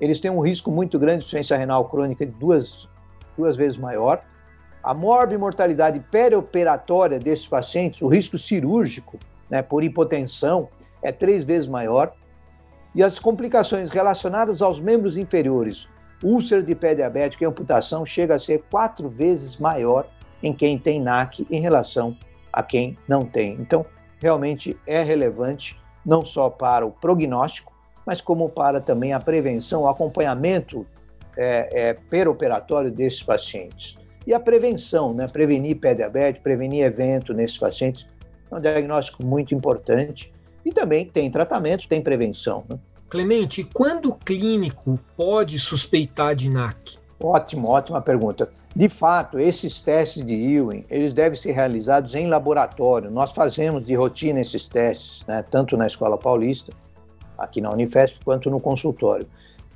eles 0.00 0.18
têm 0.20 0.30
um 0.30 0.40
risco 0.40 0.70
muito 0.70 0.98
grande 0.98 1.18
de 1.18 1.24
insuficiência 1.24 1.56
renal 1.56 1.84
crônica 1.86 2.24
de 2.24 2.32
duas, 2.32 2.88
duas 3.38 3.56
vezes 3.56 3.78
maior. 3.78 4.22
A 4.82 4.92
morbimortalidade 4.92 6.00
perioperatória 6.10 7.18
desses 7.18 7.46
pacientes, 7.46 8.02
o 8.02 8.08
risco 8.08 8.36
cirúrgico 8.36 9.18
né, 9.48 9.62
por 9.62 9.82
hipotensão, 9.82 10.68
é 11.00 11.12
três 11.12 11.44
vezes 11.44 11.68
maior. 11.68 12.12
E 12.94 13.02
as 13.02 13.18
complicações 13.18 13.90
relacionadas 13.90 14.60
aos 14.60 14.80
membros 14.80 15.16
inferiores, 15.16 15.86
úlcera 16.22 16.62
de 16.62 16.74
pé 16.74 16.94
diabético 16.94 17.44
e 17.44 17.46
amputação, 17.46 18.04
chega 18.04 18.34
a 18.34 18.38
ser 18.38 18.64
quatro 18.70 19.08
vezes 19.08 19.56
maior 19.56 20.06
em 20.42 20.52
quem 20.52 20.78
tem 20.78 21.00
NAC 21.00 21.46
em 21.50 21.60
relação 21.60 22.16
a 22.52 22.62
quem 22.62 22.98
não 23.06 23.24
tem. 23.24 23.52
Então, 23.60 23.86
realmente 24.20 24.76
é 24.86 25.02
relevante 25.02 25.80
não 26.04 26.24
só 26.24 26.48
para 26.50 26.84
o 26.84 26.90
prognóstico, 26.90 27.72
mas 28.06 28.20
como 28.20 28.48
para 28.48 28.80
também 28.80 29.12
a 29.12 29.20
prevenção, 29.20 29.82
o 29.82 29.88
acompanhamento 29.88 30.86
é, 31.36 31.88
é, 31.88 31.94
peroperatório 31.94 32.90
desses 32.90 33.22
pacientes. 33.22 33.98
E 34.26 34.34
a 34.34 34.40
prevenção, 34.40 35.14
né? 35.14 35.26
prevenir 35.26 35.78
pé 35.78 35.94
diabetes, 35.94 36.42
prevenir 36.42 36.84
evento 36.84 37.32
nesses 37.32 37.56
pacientes, 37.56 38.06
é 38.50 38.54
um 38.54 38.60
diagnóstico 38.60 39.24
muito 39.24 39.54
importante. 39.54 40.32
E 40.64 40.72
também 40.72 41.06
tem 41.06 41.30
tratamento, 41.30 41.88
tem 41.88 42.02
prevenção. 42.02 42.64
Né? 42.68 42.78
Clemente, 43.08 43.64
quando 43.64 44.10
o 44.10 44.14
clínico 44.14 44.98
pode 45.16 45.58
suspeitar 45.58 46.34
de 46.34 46.50
NAC? 46.50 46.98
Ótimo, 47.18 47.68
ótima 47.68 48.02
pergunta. 48.02 48.50
De 48.76 48.88
fato, 48.88 49.38
esses 49.38 49.80
testes 49.80 50.24
de 50.24 50.34
Ewing, 50.34 50.84
eles 50.90 51.12
devem 51.12 51.38
ser 51.38 51.52
realizados 51.52 52.14
em 52.14 52.28
laboratório. 52.28 53.10
Nós 53.10 53.32
fazemos 53.32 53.84
de 53.84 53.94
rotina 53.94 54.40
esses 54.40 54.66
testes, 54.66 55.24
né, 55.26 55.42
tanto 55.50 55.76
na 55.76 55.86
Escola 55.86 56.18
Paulista 56.18 56.72
aqui 57.38 57.60
na 57.60 57.70
Unifesp, 57.70 58.18
quanto 58.24 58.50
no 58.50 58.60
consultório. 58.60 59.26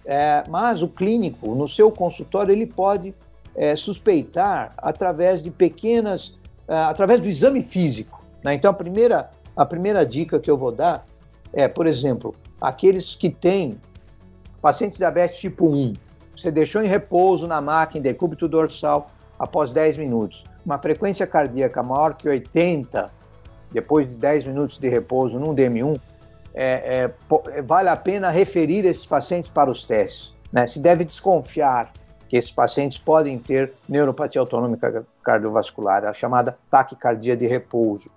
É, 0.04 0.44
mas 0.48 0.82
o 0.82 0.88
clínico, 0.88 1.54
no 1.54 1.68
seu 1.68 1.90
consultório, 1.90 2.52
ele 2.52 2.66
pode 2.66 3.14
é, 3.54 3.76
suspeitar 3.76 4.72
através 4.78 5.40
de 5.40 5.50
pequenas, 5.50 6.34
é, 6.66 6.74
através 6.74 7.20
do 7.20 7.28
exame 7.28 7.62
físico. 7.62 8.22
Né? 8.42 8.54
Então, 8.54 8.70
a 8.70 8.74
primeira, 8.74 9.30
a 9.56 9.64
primeira 9.64 10.04
dica 10.04 10.40
que 10.40 10.50
eu 10.50 10.56
vou 10.56 10.72
dar 10.72 11.06
é, 11.52 11.68
por 11.68 11.86
exemplo, 11.86 12.34
aqueles 12.60 13.14
que 13.14 13.28
têm 13.28 13.76
pacientes 14.60 14.96
de 14.96 15.00
diabetes 15.00 15.38
tipo 15.38 15.68
1, 15.68 15.94
você 16.34 16.50
deixou 16.50 16.82
em 16.82 16.86
repouso 16.86 17.46
na 17.46 17.60
máquina 17.60 18.02
decúbito 18.02 18.48
dorsal 18.48 19.10
após 19.38 19.72
10 19.72 19.98
minutos, 19.98 20.44
uma 20.64 20.78
frequência 20.78 21.26
cardíaca 21.26 21.82
maior 21.82 22.14
que 22.14 22.28
80, 22.28 23.10
depois 23.70 24.08
de 24.08 24.16
10 24.16 24.46
minutos 24.46 24.78
de 24.78 24.88
repouso 24.88 25.38
num 25.38 25.54
DM1, 25.54 26.00
é, 26.54 27.10
é, 27.54 27.62
vale 27.62 27.88
a 27.88 27.96
pena 27.96 28.30
referir 28.30 28.84
esses 28.84 29.06
pacientes 29.06 29.50
para 29.50 29.70
os 29.70 29.84
testes. 29.84 30.32
Né? 30.52 30.66
Se 30.66 30.80
deve 30.80 31.04
desconfiar 31.04 31.92
que 32.28 32.36
esses 32.36 32.50
pacientes 32.50 32.98
podem 32.98 33.38
ter 33.38 33.72
neuropatia 33.88 34.40
autonômica 34.40 35.06
cardiovascular, 35.22 36.04
a 36.04 36.12
chamada 36.12 36.56
taquicardia 36.70 37.36
de 37.36 37.46
repouso. 37.46 38.10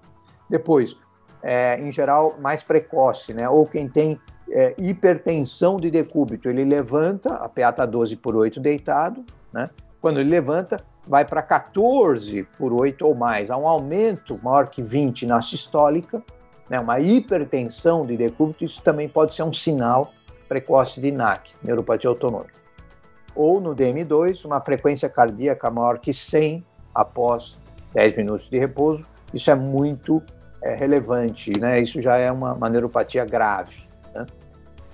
Depois, 0.50 0.96
é, 1.44 1.80
em 1.80 1.92
geral, 1.92 2.36
mais 2.40 2.64
precoce, 2.64 3.34
né? 3.34 3.48
ou 3.50 3.66
quem 3.66 3.88
tem 3.88 4.20
é, 4.50 4.74
hipertensão 4.78 5.78
de 5.78 5.90
decúbito, 5.90 6.50
ele 6.50 6.64
levanta, 6.64 7.36
a 7.36 7.50
PA 7.50 7.70
está 7.70 7.86
12 7.86 8.16
por 8.18 8.36
8 8.36 8.60
deitado, 8.60 9.26
né? 9.52 9.70
quando 10.02 10.20
ele 10.20 10.30
levanta, 10.30 10.84
vai 11.08 11.26
para 11.26 11.42
14 11.42 12.44
por 12.58 12.74
8 12.74 13.06
ou 13.06 13.16
mais, 13.16 13.52
há 13.52 13.58
um 13.58 13.68
aumento 13.68 14.42
maior 14.44 14.68
que 14.68 14.82
20 14.82 15.26
na 15.26 15.42
sistólica, 15.42 16.24
né, 16.70 16.80
uma 16.80 17.00
hipertensão 17.00 18.06
de 18.06 18.18
decúbito, 18.18 18.66
isso 18.66 18.82
também 18.82 19.08
pode 19.08 19.36
ser 19.36 19.44
um 19.44 19.54
sinal 19.54 20.12
precoce 20.48 21.00
de 21.00 21.12
NAC, 21.12 21.52
neuropatia 21.64 22.10
autonômica. 22.10 22.54
Ou 23.36 23.60
no 23.60 23.76
DM2, 23.76 24.46
uma 24.46 24.62
frequência 24.62 25.10
cardíaca 25.10 25.70
maior 25.70 26.00
que 26.00 26.14
100 26.14 26.64
após 26.94 27.58
10 27.94 28.18
minutos 28.18 28.50
de 28.50 28.58
repouso, 28.58 29.06
isso 29.34 29.52
é 29.52 29.56
muito 29.56 30.24
é, 30.62 30.74
relevante, 30.74 31.52
né? 31.60 31.82
isso 31.82 32.02
já 32.02 32.16
é 32.18 32.32
uma, 32.32 32.54
uma 32.54 32.70
neuropatia 32.70 33.26
grave. 33.26 33.84
Né? 34.14 34.26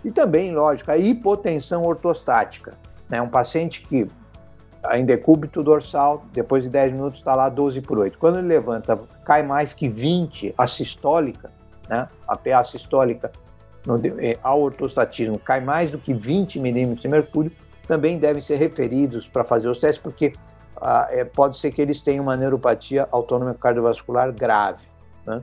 E 0.03 0.11
também, 0.11 0.53
lógico, 0.53 0.89
a 0.91 0.97
hipotensão 0.97 1.83
ortostática. 1.83 2.73
Né? 3.07 3.21
Um 3.21 3.29
paciente 3.29 3.85
que 3.85 4.09
em 4.93 5.05
decúbito 5.05 5.61
dorsal, 5.61 6.25
depois 6.33 6.63
de 6.63 6.69
10 6.69 6.93
minutos 6.93 7.19
está 7.19 7.35
lá 7.35 7.49
12 7.49 7.81
por 7.81 7.99
8. 7.99 8.17
Quando 8.17 8.39
ele 8.39 8.47
levanta, 8.47 8.99
cai 9.23 9.43
mais 9.43 9.73
que 9.73 9.87
20 9.87 10.55
a 10.57 10.65
sistólica, 10.65 11.51
né, 11.91 12.07
a 12.25 12.37
PA 12.37 12.63
sistólica 12.63 13.31
ao 14.41 14.61
ortostatismo 14.61 15.37
cai 15.37 15.59
mais 15.59 15.91
do 15.91 15.97
que 15.97 16.13
20 16.13 16.59
milímetros 16.59 17.01
de 17.01 17.07
mercúrio, 17.07 17.51
também 17.85 18.17
devem 18.17 18.41
ser 18.41 18.57
referidos 18.57 19.27
para 19.27 19.43
fazer 19.43 19.67
os 19.67 19.79
testes, 19.79 19.99
porque 19.99 20.33
ah, 20.79 21.07
é, 21.09 21.25
pode 21.25 21.57
ser 21.57 21.71
que 21.71 21.81
eles 21.81 21.99
tenham 21.99 22.23
uma 22.23 22.37
neuropatia 22.37 23.07
autônoma 23.11 23.53
cardiovascular 23.53 24.31
grave. 24.31 24.87
Né? 25.25 25.41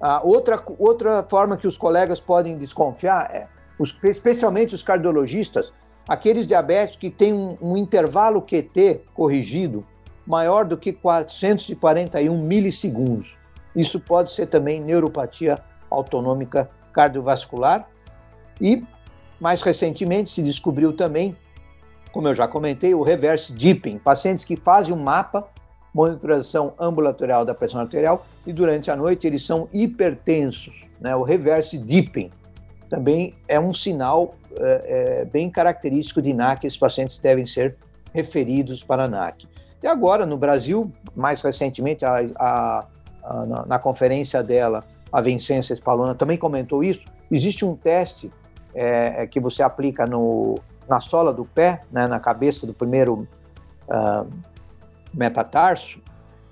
Ah, 0.00 0.20
outra, 0.24 0.62
outra 0.78 1.22
forma 1.28 1.56
que 1.56 1.66
os 1.66 1.76
colegas 1.76 2.20
podem 2.20 2.56
desconfiar 2.56 3.30
é, 3.34 3.46
os, 3.78 3.94
especialmente 4.04 4.74
os 4.74 4.82
cardiologistas, 4.82 5.72
aqueles 6.08 6.46
diabéticos 6.46 6.96
que 7.00 7.10
têm 7.10 7.34
um, 7.34 7.58
um 7.60 7.76
intervalo 7.76 8.40
QT 8.40 9.02
corrigido 9.12 9.84
maior 10.26 10.64
do 10.64 10.78
que 10.78 10.92
441 10.92 12.40
milissegundos. 12.40 13.39
Isso 13.74 14.00
pode 14.00 14.30
ser 14.32 14.46
também 14.46 14.80
neuropatia 14.80 15.58
autonômica 15.90 16.68
cardiovascular. 16.92 17.88
E, 18.60 18.84
mais 19.40 19.62
recentemente, 19.62 20.30
se 20.30 20.42
descobriu 20.42 20.92
também, 20.92 21.36
como 22.12 22.28
eu 22.28 22.34
já 22.34 22.46
comentei, 22.46 22.94
o 22.94 23.02
reverse 23.02 23.52
dipping, 23.52 23.98
pacientes 23.98 24.44
que 24.44 24.56
fazem 24.56 24.92
um 24.92 25.02
mapa, 25.02 25.48
monitoração 25.94 26.74
ambulatorial 26.78 27.44
da 27.44 27.54
pressão 27.54 27.80
arterial, 27.80 28.26
e 28.46 28.52
durante 28.52 28.90
a 28.90 28.96
noite 28.96 29.26
eles 29.26 29.44
são 29.44 29.68
hipertensos. 29.72 30.84
Né? 31.00 31.14
O 31.16 31.22
reverse 31.22 31.78
dipping 31.78 32.30
também 32.88 33.34
é 33.48 33.58
um 33.58 33.72
sinal 33.72 34.34
é, 34.56 35.20
é, 35.20 35.24
bem 35.24 35.48
característico 35.50 36.20
de 36.20 36.32
NAC, 36.32 36.66
esses 36.66 36.78
pacientes 36.78 37.18
devem 37.18 37.46
ser 37.46 37.76
referidos 38.12 38.82
para 38.82 39.08
NAC. 39.08 39.48
E 39.82 39.86
agora, 39.86 40.26
no 40.26 40.36
Brasil, 40.36 40.90
mais 41.14 41.40
recentemente, 41.40 42.04
a, 42.04 42.18
a 42.36 42.86
na, 43.46 43.66
na, 43.66 43.78
conferência 43.78 44.42
dela, 44.42 44.84
a 45.12 45.20
Vincença 45.20 45.74
Spalona 45.74 46.14
também 46.14 46.36
comentou 46.36 46.82
isso. 46.82 47.04
Existe 47.30 47.64
um 47.64 47.76
teste 47.76 48.30
é, 48.74 49.22
é, 49.22 49.26
que 49.26 49.40
você 49.40 49.62
aplica 49.62 50.06
no, 50.06 50.58
na 50.88 51.00
sola 51.00 51.32
do 51.32 51.44
pé, 51.44 51.82
né, 51.90 52.06
na 52.06 52.18
cabeça 52.18 52.66
do 52.66 52.74
primeiro 52.74 53.28
uh, 53.88 54.26
metatarso, 55.12 56.00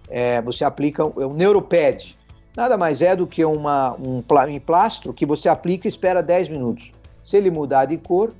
é, 0.08 0.40
você 0.40 0.64
aplica 0.64 1.04
o, 1.04 1.28
o 1.28 1.34
neuropad. 1.34 2.16
Nada 2.56 2.76
mais 2.76 3.02
é 3.02 3.14
do 3.14 3.26
que 3.26 3.44
uma, 3.44 3.94
um, 3.94 4.18
um 4.18 4.60
plastro 4.60 5.12
que 5.12 5.24
você 5.24 5.48
aplica 5.48 5.86
e 5.86 5.90
espera 5.90 6.22
10 6.22 6.48
minutos. 6.48 6.90
Se 7.22 7.36
ele 7.36 7.50
mudar 7.50 7.84
de 7.84 7.96
cor, 7.96 8.32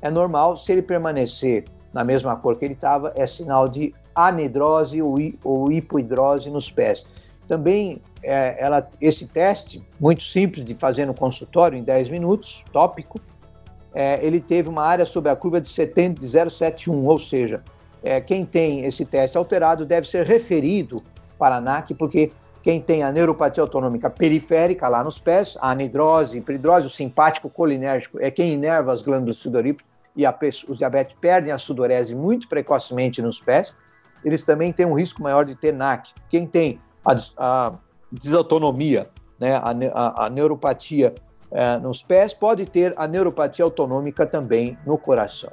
é 0.00 0.10
normal. 0.10 0.56
Se 0.56 0.72
ele 0.72 0.82
permanecer 0.82 1.64
na 1.92 2.02
mesma 2.02 2.36
cor 2.36 2.56
que 2.56 2.64
ele 2.64 2.74
estava, 2.74 3.12
é 3.14 3.26
sinal 3.26 3.68
de 3.68 3.94
anidrose 4.14 5.00
ou, 5.02 5.16
ou 5.44 5.70
hipoidrose 5.70 6.50
nos 6.50 6.70
pés. 6.70 7.04
Também 7.50 8.00
é, 8.22 8.64
ela, 8.64 8.88
esse 9.00 9.26
teste, 9.26 9.84
muito 9.98 10.22
simples 10.22 10.64
de 10.64 10.72
fazer 10.76 11.04
no 11.04 11.12
consultório, 11.12 11.76
em 11.76 11.82
10 11.82 12.08
minutos, 12.08 12.62
tópico, 12.72 13.20
é, 13.92 14.24
ele 14.24 14.38
teve 14.38 14.68
uma 14.68 14.84
área 14.84 15.04
sobre 15.04 15.32
a 15.32 15.34
curva 15.34 15.60
de, 15.60 15.68
70, 15.68 16.20
de 16.20 16.28
0,71, 16.28 16.92
ou 16.92 17.18
seja, 17.18 17.60
é, 18.04 18.20
quem 18.20 18.46
tem 18.46 18.84
esse 18.84 19.04
teste 19.04 19.36
alterado 19.36 19.84
deve 19.84 20.06
ser 20.06 20.24
referido 20.24 20.94
para 21.36 21.56
a 21.56 21.58
ANAC, 21.58 21.92
porque 21.94 22.30
quem 22.62 22.80
tem 22.80 23.02
a 23.02 23.10
neuropatia 23.10 23.64
autonômica 23.64 24.08
periférica 24.08 24.86
lá 24.86 25.02
nos 25.02 25.18
pés, 25.18 25.58
a 25.60 25.72
anidrose, 25.72 26.38
hiperidrose, 26.38 26.86
o 26.86 26.90
simpático 26.90 27.50
colinérgico 27.50 28.20
é 28.20 28.30
quem 28.30 28.52
inerva 28.52 28.92
as 28.92 29.02
glândulas 29.02 29.38
sudoríparas 29.38 29.90
e 30.14 30.24
a, 30.24 30.32
os 30.68 30.78
diabetes 30.78 31.16
perdem 31.20 31.50
a 31.50 31.58
sudorese 31.58 32.14
muito 32.14 32.48
precocemente 32.48 33.20
nos 33.20 33.40
pés, 33.40 33.74
eles 34.24 34.44
também 34.44 34.72
têm 34.72 34.86
um 34.86 34.94
risco 34.94 35.20
maior 35.20 35.44
de 35.44 35.56
ter 35.56 35.72
NAC. 35.72 36.10
Quem 36.28 36.46
tem 36.46 36.78
a, 37.04 37.16
a 37.36 37.74
desautonomia, 38.10 39.08
né, 39.38 39.54
a, 39.54 39.70
a, 39.94 40.26
a 40.26 40.30
neuropatia 40.30 41.14
é, 41.50 41.78
nos 41.78 42.02
pés, 42.02 42.32
pode 42.32 42.66
ter 42.66 42.94
a 42.96 43.06
neuropatia 43.06 43.64
autonômica 43.64 44.26
também 44.26 44.78
no 44.86 44.96
coração. 44.96 45.50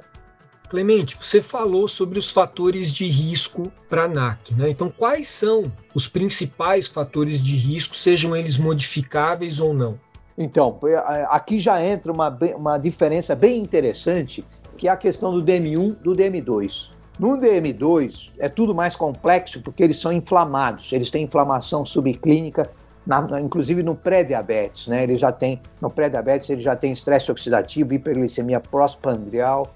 Clemente, 0.68 1.16
você 1.16 1.40
falou 1.40 1.88
sobre 1.88 2.18
os 2.18 2.30
fatores 2.30 2.92
de 2.92 3.06
risco 3.06 3.72
para 3.88 4.04
a 4.04 4.08
NAC, 4.08 4.54
né? 4.54 4.68
Então, 4.68 4.92
quais 4.94 5.26
são 5.26 5.72
os 5.94 6.06
principais 6.06 6.86
fatores 6.86 7.42
de 7.42 7.56
risco, 7.56 7.96
sejam 7.96 8.36
eles 8.36 8.58
modificáveis 8.58 9.60
ou 9.60 9.72
não? 9.72 9.98
Então, 10.36 10.78
é, 10.84 11.26
aqui 11.30 11.58
já 11.58 11.82
entra 11.82 12.12
uma, 12.12 12.28
uma 12.54 12.76
diferença 12.76 13.34
bem 13.34 13.62
interessante, 13.62 14.44
que 14.76 14.86
é 14.86 14.90
a 14.90 14.96
questão 14.96 15.32
do 15.32 15.42
DM1 15.42 15.96
do 16.02 16.12
DM2. 16.12 16.90
No 17.18 17.36
DM2 17.36 18.30
é 18.38 18.48
tudo 18.48 18.72
mais 18.72 18.94
complexo 18.94 19.60
porque 19.60 19.82
eles 19.82 19.98
são 19.98 20.12
inflamados, 20.12 20.92
eles 20.92 21.10
têm 21.10 21.24
inflamação 21.24 21.84
subclínica, 21.84 22.70
na, 23.04 23.40
inclusive 23.40 23.82
no 23.82 23.96
pré-diabetes, 23.96 24.86
né? 24.86 25.02
Ele 25.02 25.16
já 25.16 25.32
tem 25.32 25.60
no 25.80 25.90
pré-diabetes 25.90 26.48
ele 26.50 26.62
já 26.62 26.76
tem 26.76 26.92
estresse 26.92 27.30
oxidativo, 27.30 27.92
hiperglicemia 27.92 28.60
pós-prandial, 28.60 29.74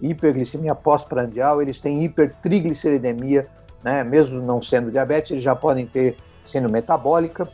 hiperglicemia 0.00 0.74
pós-prandial, 0.74 1.60
eles 1.60 1.78
têm 1.78 2.04
hipertrigliceridemia, 2.04 3.46
né? 3.84 4.02
Mesmo 4.02 4.40
não 4.40 4.62
sendo 4.62 4.90
diabetes, 4.90 5.32
eles 5.32 5.44
já 5.44 5.54
podem 5.54 5.84
ter 5.84 6.16
sendo 6.46 6.70
metabólica. 6.70 7.46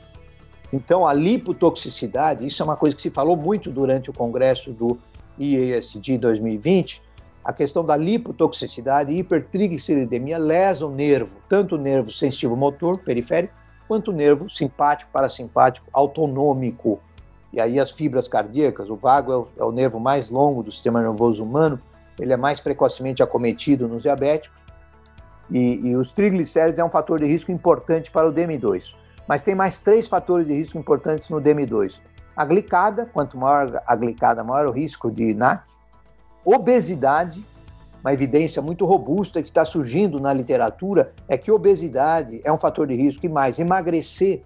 Então 0.73 1.05
a 1.05 1.13
lipotoxicidade, 1.13 2.47
isso 2.47 2.63
é 2.63 2.65
uma 2.65 2.77
coisa 2.77 2.95
que 2.95 3.03
se 3.03 3.11
falou 3.11 3.37
muito 3.37 3.69
durante 3.69 4.11
o 4.11 4.13
congresso 4.13 4.71
do 4.71 4.97
IASD 5.41 6.19
2020 6.19 7.08
a 7.49 7.53
questão 7.55 7.83
da 7.83 7.97
lipotoxicidade 7.97 9.11
e 9.11 9.21
hipertrigliceridemia 9.21 10.37
lesa 10.37 10.85
o 10.85 10.91
nervo, 10.91 11.31
tanto 11.49 11.77
o 11.77 11.79
nervo 11.79 12.13
sensitivo 12.13 12.55
motor 12.55 12.99
periférico, 12.99 13.55
quanto 13.89 14.11
o 14.11 14.15
nervo 14.15 14.51
simpático, 14.51 15.11
parasimpático, 15.11 15.87
autonômico. 15.91 17.01
E 17.51 17.59
aí 17.59 17.81
as 17.81 17.91
fibras 17.91 18.29
cardíacas, 18.29 18.91
o 18.91 18.97
vago 18.97 19.33
é 19.33 19.37
o, 19.39 19.49
é 19.61 19.65
o 19.65 19.73
nervo 19.73 19.99
mais 19.99 20.29
longo 20.29 20.63
do 20.63 20.71
sistema 20.71 21.01
nervoso 21.01 21.43
humano, 21.43 21.81
ele 22.21 22.35
é 22.35 22.37
mais 22.37 22.61
precocemente 22.61 23.23
acometido 23.23 23.89
nos 23.89 24.03
diabéticos, 24.03 24.59
e, 25.51 25.77
e, 25.77 25.97
os 25.97 26.13
triglicéridos 26.13 26.79
é 26.79 26.85
um 26.85 26.91
fator 26.91 27.19
de 27.19 27.25
risco 27.25 27.51
importante 27.51 28.11
para 28.11 28.29
o 28.29 28.31
DM2. 28.31 28.93
Mas 29.27 29.41
tem 29.41 29.55
mais 29.55 29.81
três 29.81 30.07
fatores 30.07 30.47
de 30.47 30.53
risco 30.53 30.77
importantes 30.77 31.31
no 31.31 31.41
DM2. 31.41 31.99
A 32.37 32.45
glicada, 32.45 33.07
quanto 33.07 33.39
maior 33.39 33.83
a 33.87 33.97
glicada, 33.97 34.45
maior 34.45 34.67
o 34.67 34.71
risco 34.71 35.11
de 35.11 35.33
NAC 35.33 35.63
obesidade, 36.45 37.45
uma 38.01 38.13
evidência 38.13 38.63
muito 38.63 38.87
robusta 38.87 39.43
que 39.43 39.49
está 39.49 39.65
surgindo 39.65 40.21
na 40.21 40.33
literatura 40.33 41.13
é 41.29 41.37
que 41.37 41.51
obesidade 41.51 42.41
é 42.45 42.53
um 42.53 42.59
fator 42.59 42.87
de 42.87 42.95
risco 42.95 43.27
e 43.27 43.29
mais, 43.29 43.59
emagrecer 43.59 44.43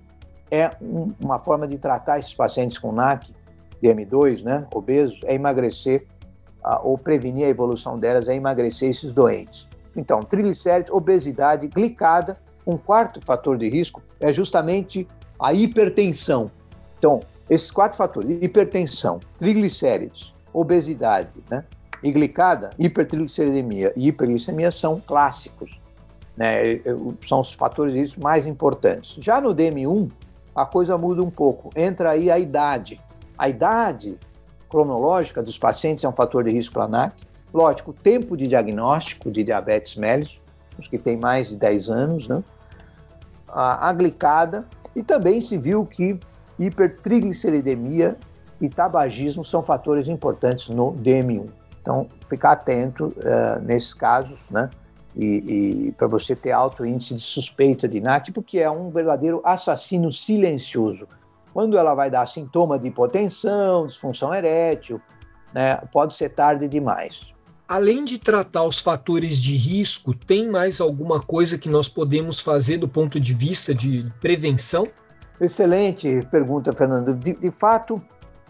é 0.50 0.70
um, 0.80 1.12
uma 1.20 1.38
forma 1.38 1.66
de 1.66 1.78
tratar 1.78 2.18
esses 2.18 2.34
pacientes 2.34 2.78
com 2.78 2.92
NAC, 2.92 3.32
DM2, 3.82 4.42
né, 4.42 4.66
obesos, 4.72 5.18
é 5.25 5.34
emagrecer 5.34 6.06
ou 6.82 6.96
prevenir 6.96 7.46
a 7.46 7.49
evolução 7.49 7.99
delas, 7.99 8.28
é 8.28 8.37
emagrecer 8.37 8.90
esses 8.90 9.12
doentes. 9.12 9.68
Então, 9.96 10.22
triglicéridos, 10.22 10.92
obesidade, 10.92 11.66
glicada, 11.66 12.38
um 12.66 12.76
quarto 12.76 13.20
fator 13.25 13.58
de 13.58 13.68
risco 13.68 14.00
é 14.20 14.32
justamente 14.32 15.08
a 15.40 15.52
hipertensão. 15.52 16.50
Então, 16.99 17.20
esses 17.50 17.70
quatro 17.70 17.99
fatores, 17.99 18.38
hipertensão, 18.40 19.18
triglicéridos, 19.38 20.33
obesidade, 20.52 21.31
né, 21.50 21.64
e 22.03 22.11
glicada, 22.11 22.71
hipertrigliceridemia 22.79 23.93
e 23.97 24.09
hiperglicemia 24.09 24.71
são 24.73 25.01
clássicos, 25.01 25.79
né? 26.37 26.81
são 27.27 27.41
os 27.41 27.53
fatores 27.53 28.17
mais 28.17 28.47
importantes. 28.47 29.17
Já 29.23 29.41
no 29.41 29.55
DM1, 29.55 30.11
a 30.55 30.67
coisa 30.67 30.99
muda 30.99 31.23
um 31.23 31.31
pouco. 31.31 31.71
Entra 31.77 32.11
aí 32.11 32.31
a 32.31 32.38
idade. 32.38 33.01
A 33.38 33.49
idade 33.49 34.19
cronológica 34.69 35.43
dos 35.43 35.59
pacientes 35.59 36.03
é 36.03 36.09
um 36.09 36.12
fator 36.12 36.45
de 36.45 36.51
risco 36.51 36.75
para 36.75 36.88
NAC. 36.88 37.15
Lógico, 37.53 37.91
o 37.91 37.95
tempo 37.95 38.37
de 38.37 38.49
diagnóstico 38.49 39.31
de 39.31 39.45
diabetes 39.45 39.95
mellitus, 39.95 40.41
os 40.79 40.88
que 40.88 40.99
têm 40.99 41.17
mais 41.17 41.51
de 41.51 41.57
10 41.57 41.91
anos, 41.91 42.29
né? 42.29 42.43
a 43.47 43.93
glicada, 43.93 44.67
e 44.97 45.03
também 45.03 45.41
se 45.43 45.59
viu 45.59 45.85
que 45.85 46.19
hipertrigliceridemia 46.59 48.17
e 48.61 48.69
tabagismo 48.69 49.45
são 49.45 49.62
fatores 49.62 50.09
importantes 50.09 50.69
no 50.69 50.93
DM1. 50.93 51.49
Então, 51.83 52.09
ficar 52.29 52.53
atento 52.53 53.09
uh, 53.09 53.61
nesses 53.61 53.92
casos, 53.92 54.38
né? 54.49 54.71
E, 55.14 55.88
e 55.88 55.92
para 55.92 56.07
você 56.07 56.35
ter 56.35 56.53
alto 56.53 56.87
índice 56.87 57.14
de 57.14 57.21
suspeita 57.21 57.87
de 57.87 58.01
NAC, 58.01 58.33
porque 58.33 58.61
é 58.61 58.71
um 58.71 58.88
verdadeiro 58.88 59.42
assassino 59.45 60.11
silencioso. 60.11 61.07
Quando 61.53 61.77
ela 61.77 61.95
vai 61.95 62.11
dar 62.11 62.25
sintoma 62.25 62.79
de 62.79 62.88
hipotensão, 62.88 63.87
disfunção 63.87 64.33
erétil, 64.33 64.99
né, 65.53 65.77
pode 65.92 66.14
ser 66.14 66.31
tarde 66.31 66.66
demais. 66.66 67.21
Além 67.68 68.05
de 68.05 68.18
tratar 68.18 68.64
os 68.64 68.79
fatores 68.79 69.37
de 69.40 69.55
risco, 69.57 70.14
tem 70.14 70.49
mais 70.49 70.81
alguma 70.81 71.21
coisa 71.21 71.59
que 71.59 71.68
nós 71.68 71.88
podemos 71.88 72.40
fazer 72.40 72.79
do 72.79 72.88
ponto 72.88 73.21
de 73.21 73.35
vista 73.35 73.75
de 73.75 74.11
prevenção? 74.21 74.87
Excelente 75.40 76.27
pergunta, 76.31 76.73
Fernando. 76.73 77.14
De, 77.14 77.35
de 77.35 77.51
fato, 77.51 78.01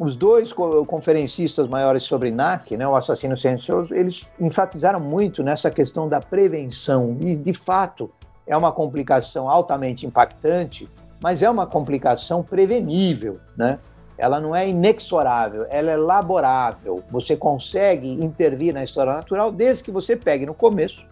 os 0.02 0.16
dois 0.16 0.52
conferencistas 0.52 1.68
maiores 1.68 2.02
sobre 2.02 2.32
NAC, 2.32 2.76
né, 2.76 2.86
o 2.88 2.96
assassino 2.96 3.36
silencioso, 3.36 3.94
eles 3.94 4.28
enfatizaram 4.40 4.98
muito 4.98 5.44
nessa 5.44 5.70
questão 5.70 6.08
da 6.08 6.20
prevenção. 6.20 7.16
E, 7.20 7.36
de 7.36 7.52
fato, 7.52 8.10
é 8.44 8.56
uma 8.56 8.72
complicação 8.72 9.48
altamente 9.48 10.04
impactante, 10.04 10.90
mas 11.20 11.40
é 11.40 11.48
uma 11.48 11.68
complicação 11.68 12.42
prevenível, 12.42 13.38
né? 13.56 13.78
Ela 14.18 14.40
não 14.40 14.54
é 14.56 14.68
inexorável, 14.68 15.66
ela 15.70 15.92
é 15.92 15.96
laborável. 15.96 17.00
Você 17.08 17.36
consegue 17.36 18.10
intervir 18.10 18.74
na 18.74 18.82
história 18.82 19.12
natural 19.12 19.52
desde 19.52 19.84
que 19.84 19.92
você 19.92 20.16
pegue 20.16 20.44
no 20.44 20.52
começo. 20.52 21.06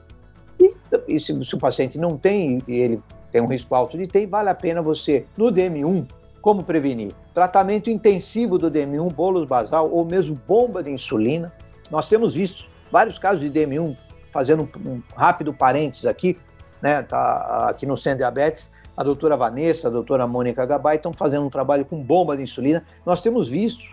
E, 0.58 0.74
e 1.06 1.20
se, 1.20 1.44
se 1.44 1.54
o 1.54 1.58
paciente 1.58 1.96
não 1.96 2.16
tem, 2.16 2.60
e 2.66 2.74
ele 2.74 3.02
tem 3.30 3.40
um 3.40 3.46
risco 3.46 3.72
alto 3.72 3.96
de 3.96 4.08
ter, 4.08 4.26
vale 4.26 4.50
a 4.50 4.54
pena 4.54 4.82
você, 4.82 5.24
no 5.36 5.46
DM1, 5.46 6.08
como 6.40 6.62
prevenir? 6.62 7.12
Tratamento 7.34 7.90
intensivo 7.90 8.58
do 8.58 8.70
DM1, 8.70 9.12
bolos 9.12 9.46
basal 9.46 9.90
ou 9.90 10.04
mesmo 10.04 10.40
bomba 10.46 10.82
de 10.82 10.90
insulina. 10.90 11.52
Nós 11.90 12.08
temos 12.08 12.34
visto 12.34 12.66
vários 12.90 13.18
casos 13.18 13.40
de 13.40 13.50
DM1, 13.50 13.96
fazendo 14.30 14.68
um 14.84 15.02
rápido 15.14 15.52
parênteses 15.52 16.06
aqui, 16.06 16.38
né, 16.80 17.02
tá 17.02 17.68
aqui 17.68 17.84
no 17.84 17.96
Centro 17.96 18.18
Diabetes, 18.18 18.72
a 18.96 19.02
doutora 19.02 19.36
Vanessa, 19.36 19.88
a 19.88 19.90
doutora 19.90 20.26
Mônica 20.26 20.64
Gabay 20.66 20.96
estão 20.96 21.12
fazendo 21.12 21.46
um 21.46 21.50
trabalho 21.50 21.84
com 21.84 22.02
bomba 22.02 22.36
de 22.36 22.42
insulina. 22.42 22.84
Nós 23.04 23.20
temos 23.20 23.48
visto, 23.48 23.84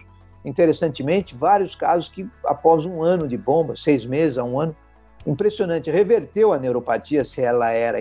interessantemente, 0.43 1.35
vários 1.35 1.75
casos 1.75 2.09
que 2.09 2.27
após 2.45 2.85
um 2.85 3.01
ano 3.01 3.27
de 3.27 3.37
bomba, 3.37 3.75
seis 3.75 4.05
meses 4.05 4.37
a 4.37 4.43
um 4.43 4.59
ano, 4.59 4.75
impressionante, 5.25 5.91
reverteu 5.91 6.53
a 6.53 6.59
neuropatia 6.59 7.23
se 7.23 7.41
ela 7.41 7.71
era 7.71 7.99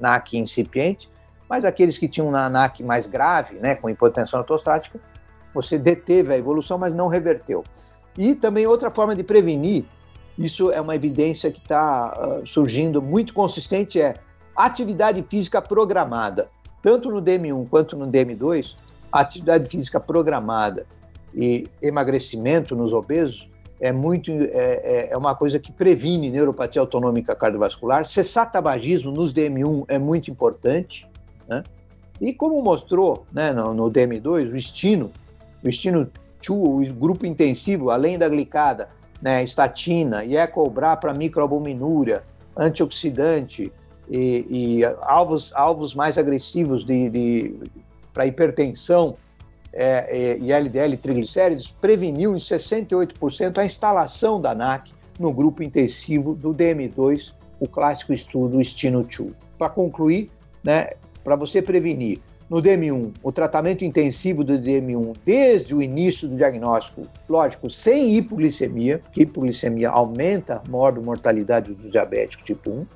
NAC 0.00 0.38
incipiente, 0.38 1.10
mas 1.52 1.66
aqueles 1.66 1.98
que 1.98 2.08
tinham 2.08 2.30
na 2.30 2.46
ANAC 2.46 2.82
mais 2.82 3.06
grave, 3.06 3.56
né, 3.56 3.74
com 3.74 3.90
hipotensão 3.90 4.40
ortostática, 4.40 4.98
você 5.52 5.78
deteve 5.78 6.32
a 6.32 6.38
evolução, 6.38 6.78
mas 6.78 6.94
não 6.94 7.08
reverteu. 7.08 7.62
E 8.16 8.34
também 8.34 8.66
outra 8.66 8.90
forma 8.90 9.14
de 9.14 9.22
prevenir, 9.22 9.84
isso 10.38 10.70
é 10.70 10.80
uma 10.80 10.94
evidência 10.94 11.52
que 11.52 11.58
está 11.58 12.40
uh, 12.40 12.46
surgindo 12.46 13.02
muito 13.02 13.34
consistente, 13.34 14.00
é 14.00 14.14
atividade 14.56 15.22
física 15.28 15.60
programada. 15.60 16.48
Tanto 16.80 17.10
no 17.10 17.20
DM1 17.20 17.68
quanto 17.68 17.98
no 17.98 18.06
DM2, 18.06 18.74
atividade 19.12 19.68
física 19.68 20.00
programada 20.00 20.86
e 21.34 21.68
emagrecimento 21.82 22.74
nos 22.74 22.94
obesos 22.94 23.46
é 23.78 23.92
muito 23.92 24.30
é, 24.30 24.46
é, 24.54 25.08
é 25.10 25.16
uma 25.18 25.34
coisa 25.34 25.58
que 25.58 25.70
previne 25.70 26.30
neuropatia 26.30 26.80
autonômica 26.80 27.36
cardiovascular. 27.36 28.06
Cessar 28.06 28.50
tabagismo 28.50 29.12
nos 29.12 29.34
DM1 29.34 29.84
é 29.88 29.98
muito 29.98 30.30
importante. 30.30 31.11
Né? 31.52 31.64
E 32.20 32.32
como 32.32 32.62
mostrou 32.62 33.26
né, 33.32 33.52
no, 33.52 33.74
no 33.74 33.90
DM2, 33.90 34.52
o 34.52 34.56
estino, 34.56 35.10
o 35.62 35.68
estino 35.68 36.10
2, 36.46 36.90
o 36.90 36.94
grupo 36.94 37.26
intensivo, 37.26 37.90
além 37.90 38.18
da 38.18 38.28
glicada, 38.28 38.88
né, 39.20 39.42
estatina 39.42 40.24
e 40.24 40.36
ecobrar 40.36 40.98
para 40.98 41.12
microalbuminúria, 41.12 42.22
antioxidante 42.56 43.72
e, 44.08 44.46
e, 44.80 44.84
alvos, 45.02 45.52
alvos 45.54 45.94
mais 45.94 46.18
agressivos 46.18 46.84
de, 46.84 47.08
de 47.08 47.54
para 48.12 48.26
hipertensão 48.26 49.16
é, 49.72 50.36
e 50.38 50.52
LDL 50.52 50.96
triglicéridos, 50.98 51.68
preveniu 51.80 52.34
em 52.34 52.38
68% 52.38 53.58
a 53.58 53.64
instalação 53.64 54.40
da 54.40 54.54
NAC 54.54 54.92
no 55.18 55.32
grupo 55.32 55.62
intensivo 55.62 56.34
do 56.34 56.52
DM2, 56.52 57.32
o 57.58 57.66
clássico 57.66 58.12
estudo 58.12 58.60
Estino 58.60 59.02
2. 59.04 59.32
Para 59.56 59.70
concluir, 59.70 60.30
né, 60.62 60.90
para 61.22 61.36
você 61.36 61.62
prevenir 61.62 62.20
no 62.52 62.60
DM1, 62.60 63.14
o 63.22 63.32
tratamento 63.32 63.82
intensivo 63.84 64.44
do 64.44 64.58
DM1 64.58 65.16
desde 65.24 65.74
o 65.74 65.80
início 65.80 66.28
do 66.28 66.36
diagnóstico, 66.36 67.06
lógico, 67.28 67.70
sem 67.70 68.14
hipoglicemia, 68.14 68.98
porque 68.98 69.22
hipoglicemia 69.22 69.88
aumenta 69.88 70.60
a 70.62 71.00
mortalidade 71.00 71.72
do 71.72 71.88
diabético 71.88 72.44
tipo 72.44 72.70
1. 72.70 72.86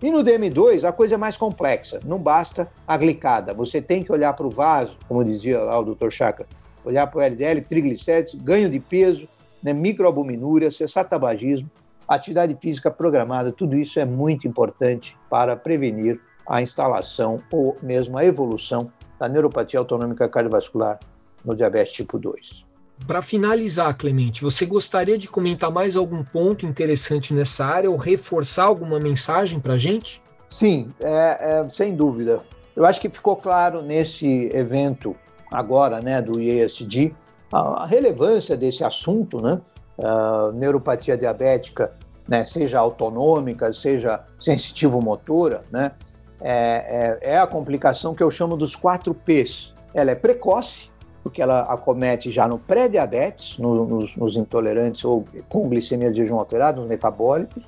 E 0.00 0.10
no 0.10 0.22
DM2, 0.22 0.84
a 0.84 0.92
coisa 0.92 1.16
é 1.16 1.18
mais 1.18 1.36
complexa. 1.36 2.00
Não 2.04 2.18
basta 2.18 2.66
a 2.86 2.96
glicada. 2.96 3.52
Você 3.52 3.82
tem 3.82 4.02
que 4.02 4.12
olhar 4.12 4.32
para 4.32 4.46
o 4.46 4.50
vaso, 4.50 4.96
como 5.08 5.24
dizia 5.24 5.58
lá 5.58 5.78
o 5.78 5.94
Dr. 5.94 6.08
Chakra, 6.08 6.46
olhar 6.84 7.06
para 7.08 7.18
o 7.18 7.22
LDL, 7.22 7.60
triglicéridos, 7.62 8.36
ganho 8.36 8.70
de 8.70 8.78
peso, 8.80 9.28
né, 9.62 9.72
microalbuminúria, 9.72 10.70
cessar 10.70 11.06
tabagismo, 11.06 11.68
atividade 12.08 12.56
física 12.60 12.90
programada, 12.90 13.52
tudo 13.52 13.76
isso 13.76 14.00
é 14.00 14.04
muito 14.04 14.48
importante 14.48 15.16
para 15.28 15.54
prevenir 15.56 16.18
a 16.48 16.62
instalação 16.62 17.42
ou 17.52 17.76
mesmo 17.82 18.16
a 18.16 18.24
evolução 18.24 18.90
da 19.18 19.28
neuropatia 19.28 19.78
autonômica 19.78 20.28
cardiovascular 20.28 20.98
no 21.44 21.54
diabetes 21.54 21.92
tipo 21.92 22.18
2. 22.18 22.66
Para 23.06 23.22
finalizar, 23.22 23.96
Clemente, 23.96 24.42
você 24.42 24.66
gostaria 24.66 25.16
de 25.16 25.28
comentar 25.28 25.70
mais 25.70 25.96
algum 25.96 26.24
ponto 26.24 26.66
interessante 26.66 27.32
nessa 27.32 27.64
área 27.64 27.90
ou 27.90 27.96
reforçar 27.96 28.64
alguma 28.64 28.98
mensagem 28.98 29.60
para 29.60 29.74
a 29.74 29.78
gente? 29.78 30.22
Sim, 30.48 30.92
é, 30.98 31.60
é, 31.60 31.68
sem 31.68 31.94
dúvida. 31.94 32.42
Eu 32.74 32.84
acho 32.84 33.00
que 33.00 33.08
ficou 33.08 33.36
claro 33.36 33.82
nesse 33.82 34.50
evento 34.52 35.14
agora, 35.50 36.00
né, 36.00 36.20
do 36.20 36.40
IESD, 36.40 37.14
a, 37.52 37.82
a 37.82 37.86
relevância 37.86 38.56
desse 38.56 38.82
assunto, 38.82 39.40
né, 39.40 39.60
uh, 39.98 40.52
neuropatia 40.52 41.16
diabética, 41.16 41.92
né, 42.26 42.44
seja 42.44 42.78
autonômica, 42.78 43.72
seja 43.72 44.20
sensitivo-motora, 44.40 45.62
né, 45.70 45.92
é, 46.40 47.18
é, 47.22 47.32
é, 47.32 47.38
a 47.38 47.46
complicação 47.46 48.14
que 48.14 48.22
eu 48.22 48.30
chamo 48.30 48.56
dos 48.56 48.76
quatro 48.76 49.14
P's. 49.14 49.72
Ela 49.92 50.12
é 50.12 50.14
precoce, 50.14 50.90
porque 51.22 51.42
ela 51.42 51.62
acomete 51.62 52.30
já 52.30 52.46
no 52.46 52.58
pré-diabetes, 52.58 53.58
no, 53.58 53.84
nos, 53.84 54.16
nos, 54.16 54.36
intolerantes 54.36 55.04
ou 55.04 55.24
com 55.48 55.68
glicemia 55.68 56.10
de 56.10 56.18
jejum 56.18 56.38
alterado, 56.38 56.80
nos 56.80 56.88
metabólicos. 56.88 57.62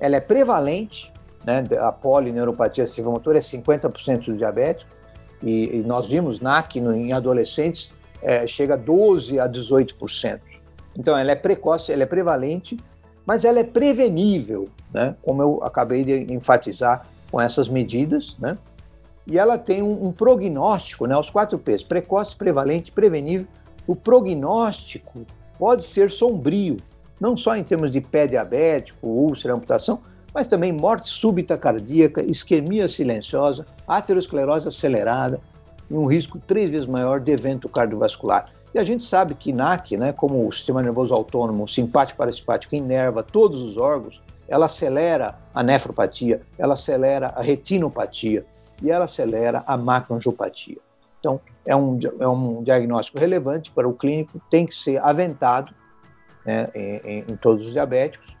Ela 0.00 0.16
é 0.16 0.20
prevalente, 0.20 1.12
né, 1.44 1.64
a 1.78 1.92
polineuropatia 1.92 2.84
motor 3.04 3.36
é 3.36 3.40
50% 3.40 4.24
do 4.26 4.36
diabetes, 4.36 4.84
e, 5.42 5.76
e, 5.76 5.82
nós 5.82 6.08
vimos 6.08 6.40
NAC 6.40 6.80
no, 6.80 6.94
em 6.94 7.12
adolescentes 7.12 7.90
é, 8.22 8.46
chega 8.46 8.74
a 8.74 8.76
12 8.76 9.40
a 9.40 9.48
18%. 9.48 10.40
Então 10.96 11.16
ela 11.18 11.32
é 11.32 11.34
precoce, 11.34 11.92
ela 11.92 12.04
é 12.04 12.06
prevalente, 12.06 12.78
mas 13.26 13.44
ela 13.44 13.58
é 13.58 13.64
prevenível, 13.64 14.68
né, 14.92 15.16
como 15.22 15.42
eu 15.42 15.64
acabei 15.64 16.04
de 16.04 16.32
enfatizar 16.32 17.06
com 17.32 17.40
essas 17.40 17.66
medidas, 17.66 18.36
né? 18.38 18.58
E 19.26 19.38
ela 19.38 19.56
tem 19.56 19.82
um, 19.82 20.08
um 20.08 20.12
prognóstico, 20.12 21.06
né? 21.06 21.16
Os 21.16 21.30
quatro 21.30 21.58
P's: 21.58 21.82
precoce, 21.82 22.36
prevalente, 22.36 22.92
prevenível. 22.92 23.46
O 23.86 23.96
prognóstico 23.96 25.26
pode 25.58 25.82
ser 25.84 26.10
sombrio, 26.10 26.76
não 27.18 27.36
só 27.36 27.56
em 27.56 27.64
termos 27.64 27.90
de 27.90 28.00
pé 28.00 28.26
diabético, 28.26 29.06
úlcera, 29.06 29.54
amputação, 29.54 30.00
mas 30.34 30.46
também 30.46 30.72
morte 30.72 31.08
súbita 31.08 31.56
cardíaca, 31.56 32.22
isquemia 32.22 32.86
silenciosa, 32.86 33.66
aterosclerose 33.88 34.68
acelerada 34.68 35.40
e 35.90 35.94
um 35.94 36.06
risco 36.06 36.38
três 36.38 36.70
vezes 36.70 36.86
maior 36.86 37.18
de 37.18 37.32
evento 37.32 37.68
cardiovascular. 37.68 38.50
E 38.74 38.78
a 38.78 38.84
gente 38.84 39.04
sabe 39.04 39.34
que 39.34 39.52
NAC, 39.52 39.96
né, 39.96 40.12
como 40.12 40.46
o 40.46 40.52
sistema 40.52 40.80
nervoso 40.80 41.12
autônomo, 41.12 41.68
simpático 41.68 42.18
parasimpático, 42.18 42.74
inerva 42.74 43.22
todos 43.22 43.60
os 43.60 43.76
órgãos, 43.76 44.20
ela 44.52 44.66
acelera 44.66 45.34
a 45.54 45.62
nefropatia, 45.62 46.42
ela 46.58 46.74
acelera 46.74 47.28
a 47.28 47.40
retinopatia 47.40 48.44
e 48.82 48.90
ela 48.90 49.06
acelera 49.06 49.64
a 49.66 49.78
macroangiopatia. 49.78 50.76
Então, 51.18 51.40
é 51.64 51.74
um, 51.74 51.98
é 52.20 52.28
um 52.28 52.62
diagnóstico 52.62 53.18
relevante 53.18 53.70
para 53.70 53.88
o 53.88 53.94
clínico, 53.94 54.38
tem 54.50 54.66
que 54.66 54.74
ser 54.74 55.02
aventado 55.02 55.72
né, 56.44 56.68
em, 56.74 57.24
em 57.28 57.36
todos 57.36 57.64
os 57.64 57.72
diabéticos 57.72 58.36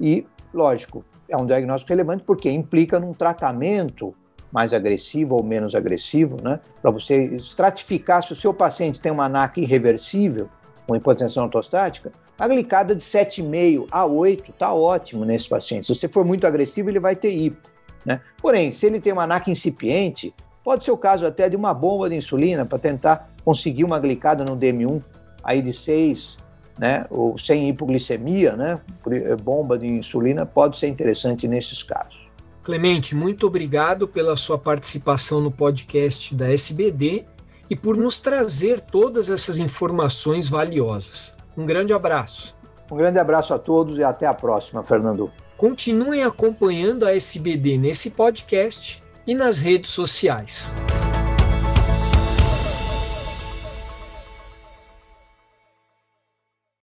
e, 0.00 0.26
lógico, 0.52 1.04
é 1.28 1.36
um 1.36 1.46
diagnóstico 1.46 1.92
relevante 1.92 2.24
porque 2.24 2.50
implica 2.50 2.98
num 2.98 3.14
tratamento 3.14 4.12
mais 4.50 4.74
agressivo 4.74 5.36
ou 5.36 5.44
menos 5.44 5.76
agressivo, 5.76 6.38
né? 6.42 6.58
Para 6.82 6.90
você 6.90 7.36
estratificar 7.36 8.20
se 8.22 8.32
o 8.32 8.36
seu 8.36 8.52
paciente 8.52 9.00
tem 9.00 9.12
uma 9.12 9.28
NAC 9.28 9.58
irreversível, 9.58 10.48
com 10.86 10.96
hipotensão 10.96 11.44
ortostática, 11.44 12.12
a 12.42 12.48
glicada 12.48 12.92
de 12.92 13.00
7,5 13.00 13.86
a 13.88 14.04
8 14.04 14.50
está 14.50 14.74
ótimo 14.74 15.24
nesse 15.24 15.48
paciente. 15.48 15.86
Se 15.86 15.94
você 15.94 16.08
for 16.08 16.24
muito 16.24 16.44
agressivo, 16.44 16.90
ele 16.90 16.98
vai 16.98 17.14
ter 17.14 17.30
hipo. 17.30 17.70
Né? 18.04 18.20
Porém, 18.38 18.72
se 18.72 18.84
ele 18.84 19.00
tem 19.00 19.12
uma 19.12 19.28
NAC 19.28 19.48
incipiente, 19.48 20.34
pode 20.64 20.82
ser 20.82 20.90
o 20.90 20.96
caso 20.96 21.24
até 21.24 21.48
de 21.48 21.54
uma 21.54 21.72
bomba 21.72 22.10
de 22.10 22.16
insulina 22.16 22.66
para 22.66 22.80
tentar 22.80 23.30
conseguir 23.44 23.84
uma 23.84 23.96
glicada 24.00 24.44
no 24.44 24.56
DM1 24.56 25.00
aí 25.44 25.62
de 25.62 25.72
6, 25.72 26.36
né, 26.76 27.06
ou 27.10 27.38
sem 27.38 27.68
hipoglicemia, 27.68 28.56
né, 28.56 28.80
eh, 29.08 29.36
bomba 29.36 29.78
de 29.78 29.86
insulina 29.86 30.44
pode 30.44 30.78
ser 30.78 30.88
interessante 30.88 31.46
nesses 31.46 31.84
casos. 31.84 32.18
Clemente, 32.64 33.14
muito 33.14 33.46
obrigado 33.46 34.08
pela 34.08 34.34
sua 34.34 34.58
participação 34.58 35.40
no 35.40 35.52
podcast 35.52 36.34
da 36.34 36.52
SBD 36.52 37.24
e 37.70 37.76
por 37.76 37.96
nos 37.96 38.18
trazer 38.18 38.80
todas 38.80 39.30
essas 39.30 39.60
informações 39.60 40.48
valiosas. 40.48 41.40
Um 41.56 41.66
grande 41.66 41.92
abraço. 41.92 42.56
Um 42.90 42.96
grande 42.96 43.18
abraço 43.18 43.54
a 43.54 43.58
todos 43.58 43.98
e 43.98 44.04
até 44.04 44.26
a 44.26 44.34
próxima, 44.34 44.82
Fernando. 44.82 45.30
Continuem 45.56 46.22
acompanhando 46.22 47.06
a 47.06 47.14
SBD 47.14 47.78
nesse 47.78 48.10
podcast 48.10 49.02
e 49.26 49.34
nas 49.34 49.58
redes 49.58 49.90
sociais. 49.90 50.74